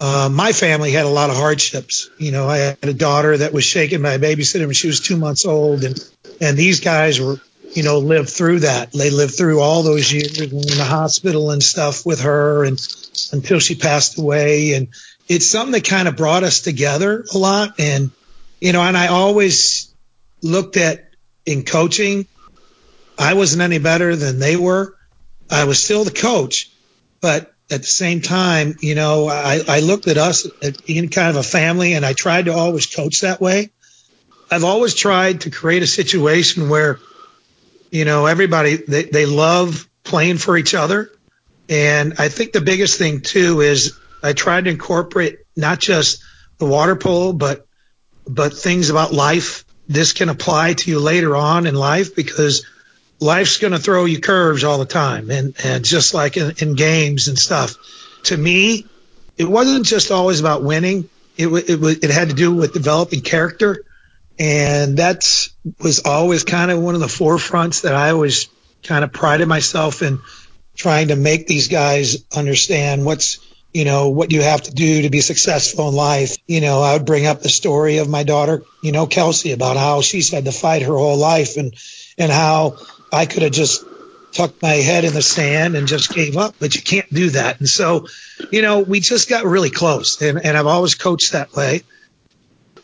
uh, 0.00 0.28
my 0.32 0.52
family 0.52 0.90
had 0.90 1.06
a 1.06 1.10
lot 1.10 1.30
of 1.30 1.36
hardships. 1.36 2.10
You 2.18 2.32
know, 2.32 2.48
I 2.48 2.58
had 2.58 2.84
a 2.84 2.94
daughter 2.94 3.36
that 3.36 3.52
was 3.52 3.64
shaken 3.64 4.02
by 4.02 4.14
a 4.14 4.18
babysitter 4.18 4.66
when 4.66 4.74
she 4.74 4.88
was 4.88 5.00
two 5.00 5.16
months 5.16 5.46
old, 5.46 5.84
and 5.84 5.98
and 6.40 6.56
these 6.56 6.80
guys 6.80 7.20
were, 7.20 7.40
you 7.74 7.82
know, 7.82 7.98
lived 7.98 8.30
through 8.30 8.60
that. 8.60 8.92
They 8.92 9.10
lived 9.10 9.36
through 9.36 9.60
all 9.60 9.82
those 9.82 10.12
years 10.12 10.40
in 10.40 10.50
the 10.50 10.84
hospital 10.84 11.50
and 11.50 11.62
stuff 11.62 12.06
with 12.06 12.20
her, 12.20 12.64
and 12.64 12.78
until 13.32 13.58
she 13.58 13.74
passed 13.74 14.18
away. 14.18 14.74
And 14.74 14.88
it's 15.28 15.46
something 15.46 15.72
that 15.72 15.84
kind 15.84 16.08
of 16.08 16.16
brought 16.16 16.44
us 16.44 16.60
together 16.60 17.24
a 17.32 17.38
lot. 17.38 17.78
And 17.78 18.10
you 18.60 18.72
know, 18.72 18.82
and 18.82 18.96
I 18.96 19.08
always 19.08 19.92
looked 20.42 20.76
at 20.76 21.10
in 21.44 21.64
coaching, 21.64 22.26
I 23.18 23.34
wasn't 23.34 23.62
any 23.62 23.78
better 23.78 24.16
than 24.16 24.38
they 24.38 24.56
were. 24.56 24.96
I 25.50 25.64
was 25.64 25.82
still 25.82 26.04
the 26.04 26.10
coach, 26.10 26.70
but 27.20 27.52
at 27.70 27.80
the 27.80 27.86
same 27.86 28.20
time, 28.20 28.76
you 28.80 28.94
know, 28.94 29.28
I, 29.28 29.60
I 29.66 29.80
looked 29.80 30.06
at 30.06 30.18
us 30.18 30.46
being 30.86 31.08
kind 31.08 31.30
of 31.30 31.36
a 31.36 31.42
family 31.42 31.94
and 31.94 32.04
I 32.04 32.12
tried 32.12 32.46
to 32.46 32.52
always 32.52 32.86
coach 32.86 33.22
that 33.22 33.40
way. 33.40 33.70
I've 34.50 34.64
always 34.64 34.94
tried 34.94 35.42
to 35.42 35.50
create 35.50 35.82
a 35.82 35.86
situation 35.86 36.68
where, 36.68 36.98
you 37.94 38.04
know, 38.04 38.26
everybody, 38.26 38.74
they, 38.74 39.04
they 39.04 39.24
love 39.24 39.88
playing 40.02 40.38
for 40.38 40.56
each 40.56 40.74
other. 40.74 41.12
And 41.68 42.14
I 42.18 42.28
think 42.28 42.50
the 42.50 42.60
biggest 42.60 42.98
thing 42.98 43.20
too 43.20 43.60
is 43.60 43.96
I 44.20 44.32
tried 44.32 44.64
to 44.64 44.70
incorporate 44.70 45.38
not 45.56 45.78
just 45.78 46.20
the 46.58 46.66
water 46.66 46.96
polo, 46.96 47.32
but, 47.32 47.68
but 48.26 48.52
things 48.52 48.90
about 48.90 49.12
life. 49.12 49.64
This 49.86 50.12
can 50.12 50.28
apply 50.28 50.72
to 50.74 50.90
you 50.90 50.98
later 50.98 51.36
on 51.36 51.68
in 51.68 51.76
life 51.76 52.16
because 52.16 52.66
life's 53.20 53.58
going 53.58 53.74
to 53.74 53.78
throw 53.78 54.06
you 54.06 54.20
curves 54.20 54.64
all 54.64 54.78
the 54.78 54.86
time, 54.86 55.30
and 55.30 55.54
and 55.62 55.84
just 55.84 56.14
like 56.14 56.36
in, 56.36 56.54
in 56.58 56.74
games 56.74 57.28
and 57.28 57.38
stuff. 57.38 57.76
To 58.24 58.36
me, 58.36 58.86
it 59.36 59.44
wasn't 59.44 59.84
just 59.84 60.10
always 60.10 60.40
about 60.40 60.64
winning. 60.64 61.10
It 61.36 61.48
it 61.48 62.04
it 62.04 62.10
had 62.10 62.30
to 62.30 62.34
do 62.34 62.54
with 62.54 62.72
developing 62.72 63.20
character, 63.20 63.84
and 64.38 64.96
that 64.96 65.22
was 65.80 66.00
always 66.04 66.44
kind 66.44 66.70
of 66.70 66.80
one 66.80 66.94
of 66.94 67.00
the 67.00 67.06
forefronts 67.06 67.82
that 67.82 67.94
I 67.94 68.10
always 68.10 68.48
kind 68.82 69.04
of 69.04 69.12
prided 69.12 69.48
myself 69.48 70.02
in 70.02 70.20
trying 70.76 71.08
to 71.08 71.16
make 71.16 71.46
these 71.46 71.68
guys 71.68 72.24
understand 72.36 73.04
what's 73.04 73.38
you 73.72 73.84
know 73.84 74.10
what 74.10 74.32
you 74.32 74.40
have 74.42 74.62
to 74.62 74.72
do 74.72 75.02
to 75.02 75.10
be 75.10 75.20
successful 75.20 75.88
in 75.88 75.94
life. 75.94 76.36
You 76.46 76.60
know, 76.60 76.80
I 76.80 76.92
would 76.94 77.06
bring 77.06 77.26
up 77.26 77.42
the 77.42 77.48
story 77.48 77.98
of 77.98 78.08
my 78.08 78.22
daughter, 78.22 78.62
you 78.82 78.92
know, 78.92 79.06
Kelsey, 79.06 79.52
about 79.52 79.76
how 79.76 80.00
she's 80.00 80.30
had 80.30 80.44
to 80.44 80.52
fight 80.52 80.82
her 80.82 80.96
whole 80.96 81.16
life 81.16 81.56
and 81.56 81.74
and 82.16 82.30
how 82.30 82.78
I 83.12 83.26
could 83.26 83.42
have 83.42 83.52
just 83.52 83.84
tucked 84.32 84.62
my 84.62 84.74
head 84.74 85.04
in 85.04 85.12
the 85.12 85.22
sand 85.22 85.76
and 85.76 85.86
just 85.86 86.12
gave 86.12 86.36
up, 86.36 86.56
but 86.58 86.74
you 86.74 86.82
can't 86.82 87.12
do 87.12 87.30
that. 87.30 87.60
And 87.60 87.68
so, 87.68 88.08
you 88.50 88.62
know, 88.62 88.80
we 88.80 89.00
just 89.00 89.28
got 89.28 89.44
really 89.44 89.70
close, 89.70 90.20
and, 90.20 90.44
and 90.44 90.56
I've 90.56 90.66
always 90.66 90.96
coached 90.96 91.32
that 91.32 91.52
way. 91.54 91.82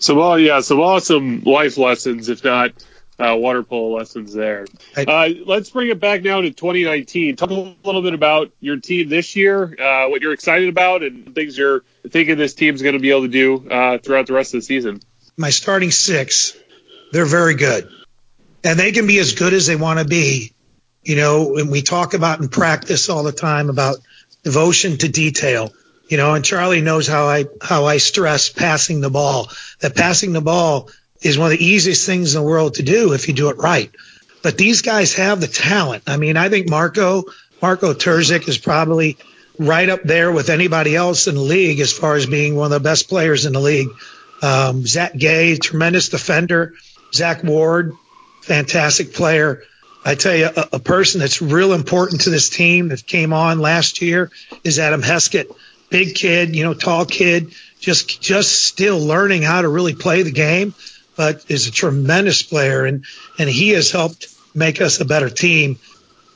So, 0.01 0.15
well, 0.15 0.39
yeah, 0.39 0.61
some 0.61 0.81
awesome 0.81 1.43
life 1.45 1.79
lessons, 1.79 2.29
if 2.29 2.43
not 2.43 2.73
uh, 3.19 3.37
water 3.37 3.63
polo 3.63 3.97
lessons 3.97 4.33
there. 4.33 4.67
Uh, 4.97 5.29
let's 5.47 5.71
bring 5.71 5.91
it 5.91 6.01
back 6.01 6.23
now 6.23 6.41
to 6.41 6.51
2019. 6.51 7.37
Talk 7.37 7.51
a 7.51 7.55
little 7.55 8.03
bit 8.03 8.15
about 8.15 8.51
your 8.61 8.79
team 8.79 9.09
this 9.09 9.37
year, 9.37 9.77
uh, 9.79 10.09
what 10.09 10.23
you're 10.23 10.33
excited 10.33 10.69
about, 10.69 11.03
and 11.03 11.35
things 11.35 11.57
you're 11.57 11.85
thinking 12.09 12.37
this 12.37 12.55
team's 12.55 12.83
going 12.83 12.95
to 12.95 12.99
be 12.99 13.11
able 13.11 13.23
to 13.23 13.29
do 13.29 13.69
uh, 13.71 13.99
throughout 13.99 14.27
the 14.27 14.33
rest 14.33 14.55
of 14.55 14.61
the 14.61 14.65
season. 14.65 15.01
My 15.37 15.51
starting 15.51 15.91
six, 15.91 16.57
they're 17.13 17.27
very 17.27 17.55
good 17.55 17.89
and 18.65 18.79
they 18.79 18.93
can 18.93 19.07
be 19.07 19.19
as 19.19 19.35
good 19.35 19.53
as 19.53 19.67
they 19.67 19.77
want 19.77 19.99
to 19.99 20.05
be. 20.05 20.53
You 21.03 21.17
know, 21.17 21.57
and 21.57 21.71
we 21.71 21.81
talk 21.81 22.13
about 22.13 22.41
in 22.41 22.49
practice 22.49 23.09
all 23.09 23.23
the 23.23 23.33
time 23.33 23.71
about 23.71 23.97
devotion 24.43 24.99
to 24.99 25.09
detail. 25.09 25.73
You 26.11 26.17
know, 26.17 26.35
and 26.35 26.45
Charlie 26.45 26.81
knows 26.81 27.07
how 27.07 27.27
I 27.29 27.47
how 27.63 27.87
I 27.87 27.99
stress 27.99 28.49
passing 28.49 29.01
the 29.01 29.11
ball. 29.11 29.49
That 29.79 29.95
passing 29.95 30.33
the 30.33 30.41
ball 30.41 30.91
is 31.23 31.39
one 31.39 31.53
of 31.53 31.57
the 31.57 31.65
easiest 31.65 32.05
things 32.05 32.35
in 32.35 32.43
the 32.43 32.47
world 32.47 32.75
to 32.75 32.83
do 32.83 33.13
if 33.13 33.29
you 33.29 33.35
do 33.35 33.49
it 33.49 33.59
right. 33.59 33.93
But 34.43 34.59
these 34.59 34.83
guys 34.83 35.15
have 35.15 35.41
the 35.41 35.47
talent. 35.47 36.03
I 36.09 36.17
mean, 36.17 36.37
I 36.37 36.49
think 36.49 36.69
Marco 36.69 37.25
Marco 37.63 37.95
Terzic 37.95 38.49
is 38.49 38.59
probably 38.59 39.19
right 39.57 39.89
up 39.89 40.03
there 40.03 40.33
with 40.33 40.51
anybody 40.51 40.97
else 40.97 41.29
in 41.29 41.37
the 41.37 41.41
league 41.41 41.79
as 41.79 41.93
far 41.93 42.17
as 42.17 42.27
being 42.27 42.57
one 42.57 42.73
of 42.73 42.83
the 42.83 42.89
best 42.89 43.09
players 43.09 43.47
in 43.47 43.53
the 43.53 43.61
league. 43.61 43.91
Um, 44.43 44.85
Zach 44.85 45.17
Gay, 45.17 45.57
tremendous 45.59 46.09
defender. 46.09 46.75
Zach 47.15 47.45
Ward, 47.45 47.93
fantastic 48.43 49.15
player. 49.15 49.63
I 50.05 50.17
tell 50.17 50.35
you, 50.35 50.47
a, 50.47 50.69
a, 50.73 50.79
person 50.79 51.21
that's 51.21 51.43
real 51.43 51.75
important 51.75 52.23
to 52.23 52.31
this 52.31 52.49
team 52.49 52.89
that 52.89 53.07
came 53.07 53.35
on 53.35 53.59
last 53.59 54.01
year 54.01 54.31
is 54.65 54.79
Adam 54.79 55.03
Heskett. 55.03 55.55
Big 55.91 56.15
kid, 56.15 56.55
you 56.55 56.65
know, 56.65 56.75
tall 56.75 57.05
kid, 57.05 57.53
just 57.81 58.21
just 58.21 58.65
still 58.65 58.99
learning 58.99 59.43
how 59.43 59.63
to 59.63 59.69
really 59.69 59.95
play 59.95 60.23
the 60.23 60.31
game, 60.31 60.75
but 61.17 61.45
is 61.49 61.67
a 61.67 61.73
tremendous 61.73 62.43
player, 62.43 62.85
and 62.85 63.05
and 63.39 63.49
he 63.49 63.71
has 63.71 63.91
helped 63.91 64.29
make 64.55 64.81
us 64.81 65.01
a 65.01 65.05
better 65.05 65.29
team. 65.29 65.79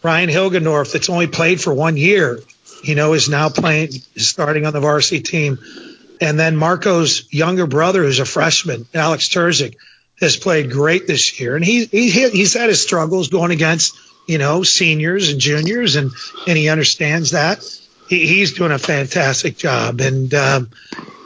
Ryan 0.02 0.28
Hilgendorf, 0.28 0.92
that's 0.92 1.08
only 1.08 1.28
played 1.28 1.60
for 1.60 1.72
one 1.72 1.96
year, 1.96 2.40
you 2.82 2.94
know, 2.94 3.14
is 3.14 3.28
now 3.28 3.48
playing, 3.48 3.92
starting 4.16 4.66
on 4.66 4.72
the 4.72 4.80
varsity 4.80 5.22
team. 5.22 5.58
And 6.20 6.38
then 6.38 6.56
Marco's 6.56 7.32
younger 7.32 7.66
brother, 7.66 8.02
who's 8.02 8.18
a 8.18 8.26
freshman, 8.26 8.86
Alex 8.92 9.28
Terzic, 9.28 9.76
has 10.20 10.36
played 10.36 10.70
great 10.70 11.06
this 11.06 11.40
year, 11.40 11.56
and 11.56 11.64
he, 11.64 11.86
he 11.86 12.10
he's 12.10 12.54
had 12.54 12.68
his 12.68 12.82
struggles 12.82 13.28
going 13.28 13.50
against 13.50 13.96
you 14.26 14.38
know 14.38 14.62
seniors 14.62 15.30
and 15.30 15.40
juniors, 15.40 15.96
and 15.96 16.12
and 16.46 16.56
he 16.56 16.68
understands 16.68 17.32
that. 17.32 17.64
He, 18.08 18.26
he's 18.26 18.52
doing 18.52 18.72
a 18.72 18.78
fantastic 18.78 19.56
job, 19.56 20.00
and 20.00 20.32
um, 20.34 20.70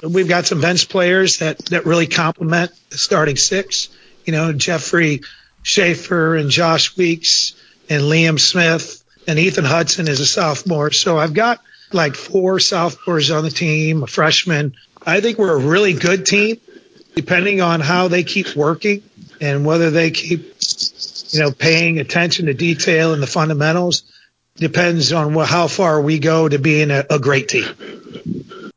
we've 0.03 0.29
got 0.29 0.47
some 0.47 0.61
bench 0.61 0.89
players 0.89 1.39
that 1.39 1.59
that 1.67 1.87
really 1.87 2.07
complement 2.07 2.73
the 2.91 2.99
starting 2.99 3.37
six. 3.37 3.89
You 4.25 4.33
know, 4.33 4.53
Jeffrey 4.53 5.23
Schaefer 5.63 6.37
and 6.37 6.51
Josh 6.51 6.97
Weeks 6.97 7.55
and 7.89 8.03
Liam 8.03 8.39
Smith 8.39 9.03
and 9.27 9.39
Ethan 9.39 9.65
Hudson 9.65 10.09
is 10.09 10.21
a 10.21 10.27
sophomore. 10.27 10.91
So 10.93 11.19
I've 11.19 11.35
got 11.35 11.61
like 11.93 12.15
four 12.15 12.61
sophomores 12.61 13.31
on 13.31 13.45
the 13.45 13.51
team, 13.51 14.03
a 14.03 14.07
freshman. 14.07 14.75
I 15.07 15.21
think 15.21 15.39
we're 15.39 15.55
a 15.55 15.67
really 15.67 15.95
good 15.95 16.27
team 16.27 16.59
depending 17.15 17.61
on 17.61 17.81
how 17.81 18.09
they 18.09 18.23
keep 18.23 18.55
working 18.55 19.03
and 19.41 19.65
whether 19.65 19.91
they 19.91 20.11
keep, 20.11 20.55
you 21.31 21.41
know, 21.41 21.51
paying 21.51 21.99
attention 21.99 22.47
to 22.47 22.55
detail 22.55 23.13
and 23.13 23.23
the 23.23 23.27
fundamentals 23.27 24.03
depends 24.59 25.13
on 25.13 25.35
how 25.35 25.69
far 25.69 26.01
we 26.01 26.19
go 26.19 26.49
to 26.49 26.59
being 26.59 26.91
a, 26.91 27.05
a 27.11 27.19
great 27.19 27.49
team. 27.49 27.67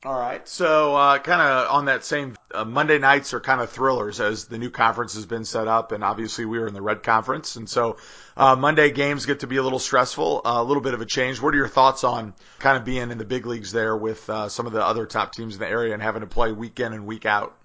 All 0.04 0.20
right. 0.20 0.48
So, 0.48 0.96
uh, 0.96 1.20
kind 1.20 1.42
of 1.42 1.72
on 1.72 1.86
that 1.86 2.04
same, 2.04 2.36
uh, 2.54 2.66
Monday 2.66 2.98
nights 2.98 3.36
are 3.36 3.40
kind 3.40 3.62
of 3.62 3.70
thrillers 3.70 4.20
as 4.20 4.46
the 4.46 4.58
new 4.58 4.72
conference 4.72 5.14
has 5.14 5.28
been 5.28 5.46
set 5.46 5.68
up. 5.68 5.92
And 5.92 6.04
obviously 6.04 6.46
we 6.46 6.58
were 6.58 6.68
in 6.68 6.74
the 6.74 6.82
red 6.82 7.04
conference. 7.04 7.56
And 7.56 7.70
so, 7.70 7.98
uh, 8.36 8.56
Monday 8.56 8.90
games 8.90 9.28
get 9.28 9.42
to 9.42 9.48
be 9.48 9.58
a 9.58 9.64
little 9.64 9.78
stressful, 9.78 10.42
uh, 10.44 10.54
a 10.56 10.64
little 10.64 10.82
bit 10.82 10.96
of 10.96 11.02
a 11.02 11.06
change. 11.06 11.40
What 11.40 11.54
are 11.54 11.58
your 11.58 11.68
thoughts 11.68 12.04
on 12.04 12.34
kind 12.58 12.78
of 12.78 12.86
being 12.86 13.12
in 13.12 13.20
the 13.20 13.26
big 13.26 13.46
leagues 13.46 13.72
there 13.72 13.96
with, 13.96 14.28
uh, 14.28 14.50
some 14.50 14.66
of 14.66 14.74
the 14.74 14.84
other 14.84 15.06
top 15.06 15.36
teams 15.36 15.54
in 15.54 15.60
the 15.60 15.68
area 15.68 15.94
and 15.94 16.02
having 16.02 16.22
to 16.22 16.28
play 16.28 16.52
week 16.52 16.80
in 16.80 16.94
and 16.94 17.06
week 17.06 17.28
out? 17.28 17.56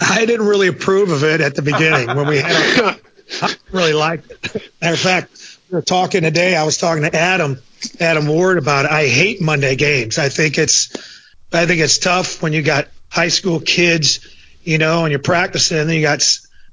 I 0.00 0.26
didn't 0.26 0.46
really 0.46 0.68
approve 0.68 1.10
of 1.10 1.24
it 1.24 1.40
at 1.40 1.56
the 1.56 1.62
beginning 1.62 2.16
when 2.16 2.28
we 2.28 2.38
had. 2.38 2.80
Our, 2.80 2.96
I 3.42 3.54
really 3.72 3.92
liked 3.92 4.30
it. 4.30 4.70
Matter 4.80 4.94
of 4.94 5.00
fact, 5.00 5.58
we 5.70 5.76
were 5.76 5.82
talking 5.82 6.22
today. 6.22 6.56
I 6.56 6.64
was 6.64 6.78
talking 6.78 7.04
to 7.04 7.14
Adam, 7.14 7.58
Adam 8.00 8.26
Ward 8.26 8.58
about 8.58 8.86
it. 8.86 8.90
I 8.90 9.06
hate 9.06 9.40
Monday 9.40 9.76
games. 9.76 10.18
I 10.18 10.28
think 10.28 10.58
it's, 10.58 10.90
I 11.52 11.66
think 11.66 11.80
it's 11.80 11.98
tough 11.98 12.42
when 12.42 12.52
you 12.52 12.62
got 12.62 12.88
high 13.08 13.28
school 13.28 13.60
kids, 13.60 14.20
you 14.64 14.78
know, 14.78 15.04
and 15.04 15.12
you're 15.12 15.20
practicing, 15.20 15.78
and 15.78 15.88
then 15.88 15.96
you 15.96 16.02
got, 16.02 16.22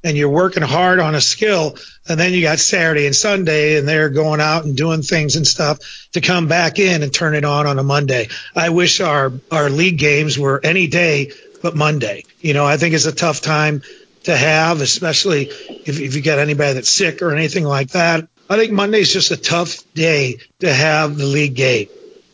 and 0.04 0.18
you're 0.18 0.30
working 0.30 0.64
hard 0.64 1.00
on 1.00 1.14
a 1.14 1.22
skill, 1.22 1.76
and 2.10 2.20
then 2.20 2.34
you 2.34 2.42
got 2.42 2.58
Saturday 2.58 3.06
and 3.06 3.16
Sunday, 3.16 3.78
and 3.78 3.88
they're 3.88 4.10
going 4.10 4.42
out 4.42 4.66
and 4.66 4.76
doing 4.76 5.04
things 5.04 5.36
and 5.36 5.46
stuff 5.46 6.08
to 6.14 6.22
come 6.22 6.48
back 6.48 6.80
in 6.80 7.04
and 7.04 7.14
turn 7.14 7.36
it 7.36 7.46
on 7.46 7.68
on 7.68 7.78
a 7.78 7.84
Monday. 7.84 8.30
I 8.56 8.70
wish 8.70 9.00
our 9.00 9.32
our 9.52 9.70
league 9.70 10.00
games 10.00 10.40
were 10.40 10.60
any 10.64 10.88
day 10.88 11.32
but 11.62 11.76
Monday. 11.76 12.24
You 12.42 12.54
know, 12.54 12.66
I 12.66 12.78
think 12.78 12.96
it's 12.96 13.06
a 13.06 13.12
tough 13.12 13.42
time 13.42 13.84
to 14.24 14.36
have, 14.36 14.82
especially 14.82 15.46
if, 15.46 16.00
if 16.00 16.16
you 16.16 16.22
got 16.22 16.40
anybody 16.40 16.74
that's 16.74 16.90
sick 16.90 17.22
or 17.22 17.36
anything 17.36 17.64
like 17.64 17.90
that. 17.90 18.28
I 18.50 18.58
think 18.58 18.72
Monday 18.72 19.00
is 19.00 19.12
just 19.12 19.32
a 19.32 19.38
tough 19.38 19.84
day 19.94 20.40
to 20.60 20.74
have 20.74 21.18
the 21.18 21.26
league 21.26 21.56
game. 21.56 21.88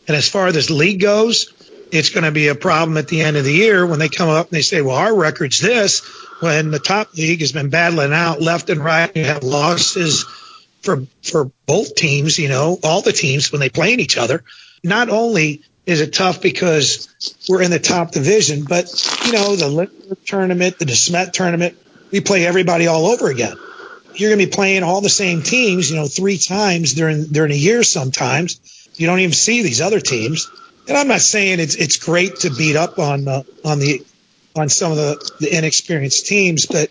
And 0.06 0.16
as 0.16 0.28
far 0.28 0.46
as 0.46 0.54
this 0.54 0.70
league 0.70 1.00
goes, 1.00 1.52
it's 1.90 2.10
going 2.10 2.24
to 2.24 2.30
be 2.30 2.48
a 2.48 2.54
problem 2.54 2.96
at 2.98 3.08
the 3.08 3.22
end 3.22 3.36
of 3.36 3.44
the 3.44 3.52
year 3.52 3.86
when 3.86 3.98
they 3.98 4.08
come 4.08 4.28
up 4.28 4.48
and 4.48 4.56
they 4.56 4.62
say, 4.62 4.80
well, 4.80 4.96
our 4.96 5.14
record's 5.14 5.60
this, 5.60 6.00
when 6.40 6.70
the 6.70 6.78
top 6.78 7.14
league 7.14 7.40
has 7.40 7.52
been 7.52 7.70
battling 7.70 8.12
out 8.12 8.40
left 8.40 8.70
and 8.70 8.82
right. 8.82 9.14
You 9.16 9.24
have 9.24 9.42
losses 9.42 10.24
for, 10.82 11.04
for 11.22 11.50
both 11.66 11.94
teams, 11.94 12.38
you 12.38 12.48
know, 12.48 12.78
all 12.82 13.00
the 13.00 13.12
teams 13.12 13.50
when 13.50 13.60
they 13.60 13.70
play 13.70 13.92
in 13.92 14.00
each 14.00 14.16
other. 14.18 14.44
Not 14.82 15.08
only 15.08 15.62
is 15.86 16.00
it 16.00 16.12
tough 16.12 16.40
because 16.40 17.08
we're 17.48 17.62
in 17.62 17.70
the 17.70 17.78
top 17.78 18.12
division, 18.12 18.64
but 18.64 18.86
you 19.26 19.32
know, 19.32 19.56
the 19.56 19.68
Lindbergh 19.68 20.24
tournament, 20.24 20.78
the 20.78 20.84
DeSmet 20.84 21.32
tournament, 21.32 21.76
we 22.10 22.20
play 22.20 22.46
everybody 22.46 22.86
all 22.86 23.06
over 23.06 23.28
again. 23.30 23.56
You're 24.14 24.30
going 24.30 24.40
to 24.40 24.46
be 24.46 24.52
playing 24.52 24.82
all 24.82 25.00
the 25.00 25.08
same 25.08 25.42
teams, 25.42 25.90
you 25.90 25.96
know, 25.96 26.06
three 26.06 26.38
times 26.38 26.94
during, 26.94 27.24
during 27.26 27.52
a 27.52 27.56
year 27.56 27.82
sometimes. 27.82 28.60
You 28.96 29.06
don't 29.06 29.18
even 29.20 29.32
see 29.32 29.62
these 29.62 29.80
other 29.80 30.00
teams. 30.00 30.50
and 30.88 30.96
I'm 30.96 31.08
not 31.08 31.20
saying 31.20 31.60
it's 31.60 31.74
it's 31.76 31.98
great 31.98 32.36
to 32.40 32.50
beat 32.50 32.76
up 32.76 32.98
on 32.98 33.24
the 33.24 33.44
on 33.64 33.78
the 33.78 34.04
on 34.56 34.68
some 34.68 34.92
of 34.92 34.98
the, 34.98 35.32
the 35.40 35.56
inexperienced 35.56 36.26
teams, 36.26 36.66
but 36.66 36.90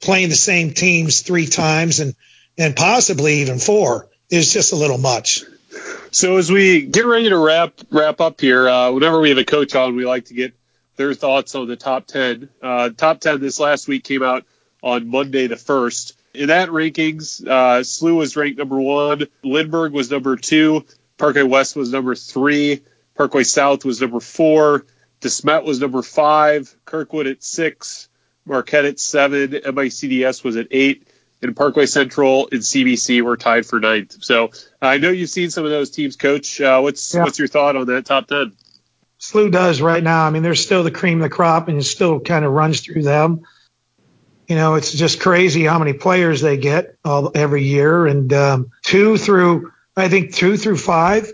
playing 0.00 0.30
the 0.30 0.34
same 0.34 0.72
teams 0.72 1.20
three 1.20 1.46
times 1.46 2.00
and 2.00 2.14
and 2.58 2.76
possibly 2.76 3.40
even 3.40 3.58
four 3.58 4.08
is 4.30 4.52
just 4.52 4.72
a 4.72 4.76
little 4.76 4.98
much. 4.98 5.42
So 6.10 6.36
as 6.36 6.50
we 6.50 6.82
get 6.82 7.06
ready 7.06 7.28
to 7.30 7.38
wrap 7.38 7.72
wrap 7.90 8.20
up 8.20 8.40
here, 8.40 8.68
uh, 8.68 8.92
whenever 8.92 9.20
we 9.20 9.30
have 9.30 9.38
a 9.38 9.44
coach 9.44 9.74
on, 9.74 9.96
we 9.96 10.06
like 10.06 10.26
to 10.26 10.34
get 10.34 10.54
their 10.96 11.14
thoughts 11.14 11.54
on 11.54 11.66
the 11.66 11.76
top 11.76 12.06
ten. 12.06 12.48
Uh, 12.62 12.90
top 12.90 13.20
ten 13.20 13.40
this 13.40 13.58
last 13.58 13.88
week 13.88 14.04
came 14.04 14.22
out 14.22 14.44
on 14.82 15.08
Monday 15.08 15.46
the 15.46 15.56
first. 15.56 16.16
In 16.34 16.48
that 16.48 16.70
rankings, 16.70 17.46
uh, 17.46 17.80
SLU 17.80 18.16
was 18.16 18.36
ranked 18.36 18.58
number 18.58 18.80
one, 18.80 19.26
Lindbergh 19.42 19.92
was 19.92 20.10
number 20.10 20.36
two, 20.36 20.84
Parkway 21.18 21.42
West 21.42 21.76
was 21.76 21.92
number 21.92 22.14
three, 22.14 22.82
Parkway 23.14 23.44
South 23.44 23.84
was 23.84 24.00
number 24.00 24.20
four, 24.20 24.86
DeSmet 25.20 25.64
was 25.64 25.80
number 25.80 26.02
five, 26.02 26.74
Kirkwood 26.84 27.26
at 27.26 27.42
six, 27.42 28.08
Marquette 28.46 28.86
at 28.86 28.98
seven, 28.98 29.50
MICDS 29.50 30.42
was 30.42 30.56
at 30.56 30.68
eight, 30.70 31.06
and 31.42 31.54
Parkway 31.54 31.86
Central 31.86 32.48
and 32.50 32.60
CBC 32.60 33.22
were 33.22 33.36
tied 33.36 33.66
for 33.66 33.78
ninth. 33.78 34.22
So 34.24 34.50
I 34.80 34.98
know 34.98 35.10
you've 35.10 35.30
seen 35.30 35.50
some 35.50 35.64
of 35.64 35.70
those 35.70 35.90
teams, 35.90 36.16
Coach. 36.16 36.60
Uh, 36.60 36.80
what's 36.80 37.14
yeah. 37.14 37.24
what's 37.24 37.38
your 37.38 37.48
thought 37.48 37.76
on 37.76 37.86
that 37.86 38.06
top 38.06 38.28
ten? 38.28 38.52
SLU 39.20 39.52
does 39.52 39.80
right 39.80 40.02
now. 40.02 40.26
I 40.26 40.30
mean, 40.30 40.42
they're 40.42 40.54
still 40.54 40.82
the 40.82 40.90
cream 40.90 41.22
of 41.22 41.30
the 41.30 41.34
crop, 41.34 41.68
and 41.68 41.78
it 41.78 41.84
still 41.84 42.20
kind 42.20 42.44
of 42.44 42.52
runs 42.52 42.80
through 42.80 43.02
them. 43.02 43.42
You 44.48 44.56
know, 44.56 44.74
it's 44.74 44.92
just 44.92 45.20
crazy 45.20 45.64
how 45.64 45.78
many 45.78 45.92
players 45.92 46.40
they 46.40 46.56
get 46.56 46.96
all 47.04 47.30
every 47.34 47.64
year, 47.64 48.06
and 48.06 48.32
um, 48.32 48.70
two 48.82 49.16
through 49.16 49.72
I 49.96 50.08
think 50.08 50.34
two 50.34 50.56
through 50.56 50.78
five 50.78 51.32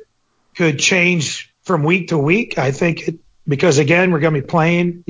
could 0.57 0.79
change 0.79 1.55
from 1.63 1.83
week 1.83 2.09
to 2.09 2.19
week. 2.19 2.59
I 2.59 2.71
think 2.71 3.09
it 3.09 3.19
because 3.47 3.79
again 3.79 4.13
we're 4.13 4.21
going 4.21 4.35
to 4.35 4.41
be 4.41 4.47
playing 4.47 5.05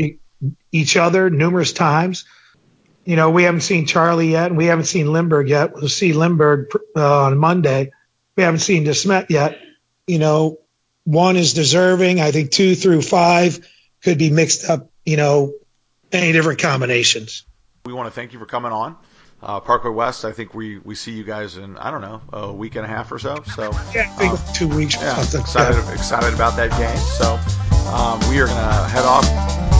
each 0.73 0.97
other 0.97 1.29
numerous 1.29 1.73
times 1.73 2.25
you 3.09 3.17
know, 3.17 3.31
we 3.31 3.45
haven't 3.45 3.63
seen 3.63 3.87
Charlie 3.87 4.33
yet, 4.33 4.49
and 4.49 4.59
we 4.59 4.67
haven't 4.67 4.85
seen 4.85 5.11
Lindbergh 5.11 5.49
yet. 5.49 5.73
We'll 5.73 5.89
see 5.89 6.13
Lindbergh 6.13 6.69
uh, 6.95 7.23
on 7.23 7.39
Monday. 7.39 7.91
We 8.37 8.43
haven't 8.43 8.61
seen 8.61 8.85
DeSmet 8.85 9.31
yet. 9.31 9.59
You 10.07 10.19
know, 10.19 10.59
one 11.05 11.39
is 11.39 11.55
deserving. 11.55 12.21
I 12.21 12.33
think 12.33 12.51
two 12.51 12.75
through 12.75 13.01
five 13.01 13.67
could 14.03 14.19
be 14.19 14.29
mixed 14.29 14.69
up. 14.69 14.91
You 15.07 15.17
know, 15.17 15.55
any 16.13 16.33
different 16.33 16.61
combinations. 16.61 17.47
We 17.88 17.94
want 17.94 18.07
to 18.07 18.11
thank 18.11 18.35
you 18.35 18.38
for 18.38 18.44
coming 18.44 18.70
on. 18.70 18.98
Uh, 19.42 19.61
Parkway 19.61 19.90
West, 19.90 20.27
I 20.27 20.33
think 20.33 20.53
we, 20.53 20.77
we 20.77 20.94
see 20.94 21.12
you 21.12 21.24
guys 21.24 21.57
in 21.57 21.79
I 21.79 21.90
don't 21.90 22.03
know 22.03 22.20
a 22.35 22.53
week 22.53 22.77
and 22.77 22.85
a 22.85 22.88
half 22.88 23.11
or 23.11 23.18
so. 23.18 23.42
So 23.57 23.72
yeah, 23.94 24.14
um, 24.20 24.38
two 24.53 24.68
weeks. 24.68 24.96
Yeah, 24.96 25.18
excited 25.18 25.83
yeah. 25.83 25.94
excited 25.94 26.35
about 26.35 26.55
that 26.57 26.70
game. 26.72 26.98
So 26.98 27.37
um, 27.90 28.20
we 28.29 28.40
are 28.40 28.46
gonna 28.46 28.88
head 28.88 29.07
off 29.07 29.78